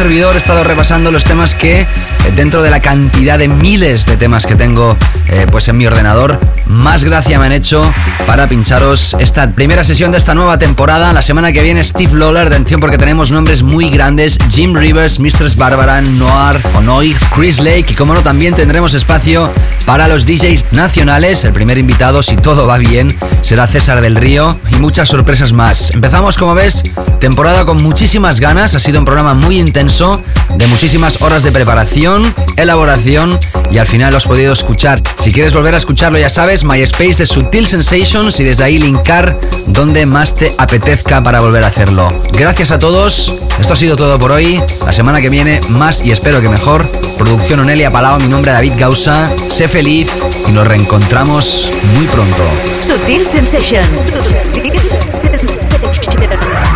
Servidor. 0.00 0.34
He 0.34 0.38
estado 0.38 0.64
repasando 0.64 1.12
los 1.12 1.24
temas 1.24 1.54
que, 1.54 1.82
eh, 1.82 1.86
dentro 2.34 2.62
de 2.62 2.70
la 2.70 2.80
cantidad 2.80 3.38
de 3.38 3.48
miles 3.48 4.06
de 4.06 4.16
temas 4.16 4.46
que 4.46 4.56
tengo 4.56 4.96
eh, 5.28 5.46
pues 5.50 5.68
en 5.68 5.76
mi 5.76 5.86
ordenador, 5.86 6.40
más 6.64 7.04
gracia 7.04 7.38
me 7.38 7.44
han 7.44 7.52
hecho 7.52 7.82
para 8.26 8.48
pincharos 8.48 9.14
esta 9.20 9.50
primera 9.50 9.84
sesión 9.84 10.10
de 10.10 10.16
esta 10.16 10.34
nueva 10.34 10.56
temporada. 10.56 11.12
La 11.12 11.20
semana 11.20 11.52
que 11.52 11.62
viene, 11.62 11.84
Steve 11.84 12.18
Lawler, 12.18 12.46
atención 12.46 12.80
porque 12.80 12.96
tenemos 12.96 13.30
nombres 13.30 13.62
muy 13.62 13.90
grandes: 13.90 14.38
Jim 14.50 14.74
Rivers, 14.74 15.20
Mistress 15.20 15.54
Barbara, 15.54 16.00
Noir, 16.00 16.62
Onoy, 16.76 17.14
Chris 17.34 17.60
Lake 17.60 17.86
y, 17.90 17.94
como 17.94 18.14
no, 18.14 18.22
también 18.22 18.54
tendremos 18.54 18.94
espacio 18.94 19.52
para 19.84 20.08
los 20.08 20.24
DJs 20.24 20.72
nacionales. 20.72 21.44
El 21.44 21.52
primer 21.52 21.76
invitado, 21.76 22.22
si 22.22 22.36
todo 22.36 22.66
va 22.66 22.78
bien, 22.78 23.14
será 23.42 23.66
César 23.66 24.00
del 24.00 24.16
Río 24.16 24.58
y 24.70 24.76
muchas 24.76 25.10
sorpresas 25.10 25.52
más. 25.52 25.90
Empezamos, 25.90 26.38
como 26.38 26.54
ves, 26.54 26.84
temporada 27.20 27.64
con 27.64 27.76
muchísimas 27.82 28.40
ganas. 28.40 28.74
Ha 28.74 28.80
sido 28.80 28.98
un 28.98 29.04
programa 29.04 29.34
muy 29.34 29.60
intenso, 29.60 30.20
de 30.56 30.66
muchísimas 30.66 31.22
horas 31.22 31.42
de 31.42 31.52
preparación, 31.52 32.34
elaboración 32.56 33.38
y 33.70 33.78
al 33.78 33.86
final 33.86 34.10
lo 34.10 34.16
has 34.16 34.26
podido 34.26 34.52
escuchar. 34.52 35.00
Si 35.18 35.30
quieres 35.30 35.54
volver 35.54 35.74
a 35.74 35.78
escucharlo, 35.78 36.18
ya 36.18 36.30
sabes, 36.30 36.64
MySpace 36.64 37.14
de 37.18 37.26
Sutil 37.26 37.66
Sensations 37.66 38.40
y 38.40 38.44
desde 38.44 38.64
ahí 38.64 38.78
linkar 38.78 39.38
donde 39.66 40.06
más 40.06 40.34
te 40.34 40.52
apetezca 40.58 41.22
para 41.22 41.40
volver 41.40 41.62
a 41.62 41.68
hacerlo. 41.68 42.12
Gracias 42.32 42.72
a 42.72 42.78
todos. 42.78 43.34
Esto 43.60 43.74
ha 43.74 43.76
sido 43.76 43.96
todo 43.96 44.18
por 44.18 44.32
hoy. 44.32 44.60
La 44.86 44.92
semana 44.92 45.20
que 45.20 45.28
viene, 45.28 45.60
más 45.68 46.02
y 46.02 46.10
espero 46.10 46.40
que 46.40 46.48
mejor. 46.48 46.90
Producción 47.18 47.60
Onelia 47.60 47.92
Palau, 47.92 48.18
mi 48.18 48.28
nombre 48.28 48.50
es 48.50 48.56
David 48.56 48.72
Gausa. 48.78 49.30
Sé 49.48 49.68
feliz 49.68 50.10
y 50.48 50.52
nos 50.52 50.66
reencontramos 50.66 51.70
muy 51.94 52.06
pronto. 52.06 52.42
Sutil 52.80 53.26
Sensations. 53.26 54.12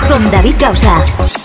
Con 0.08 0.30
David 0.30 0.56
Gausa. 0.58 1.43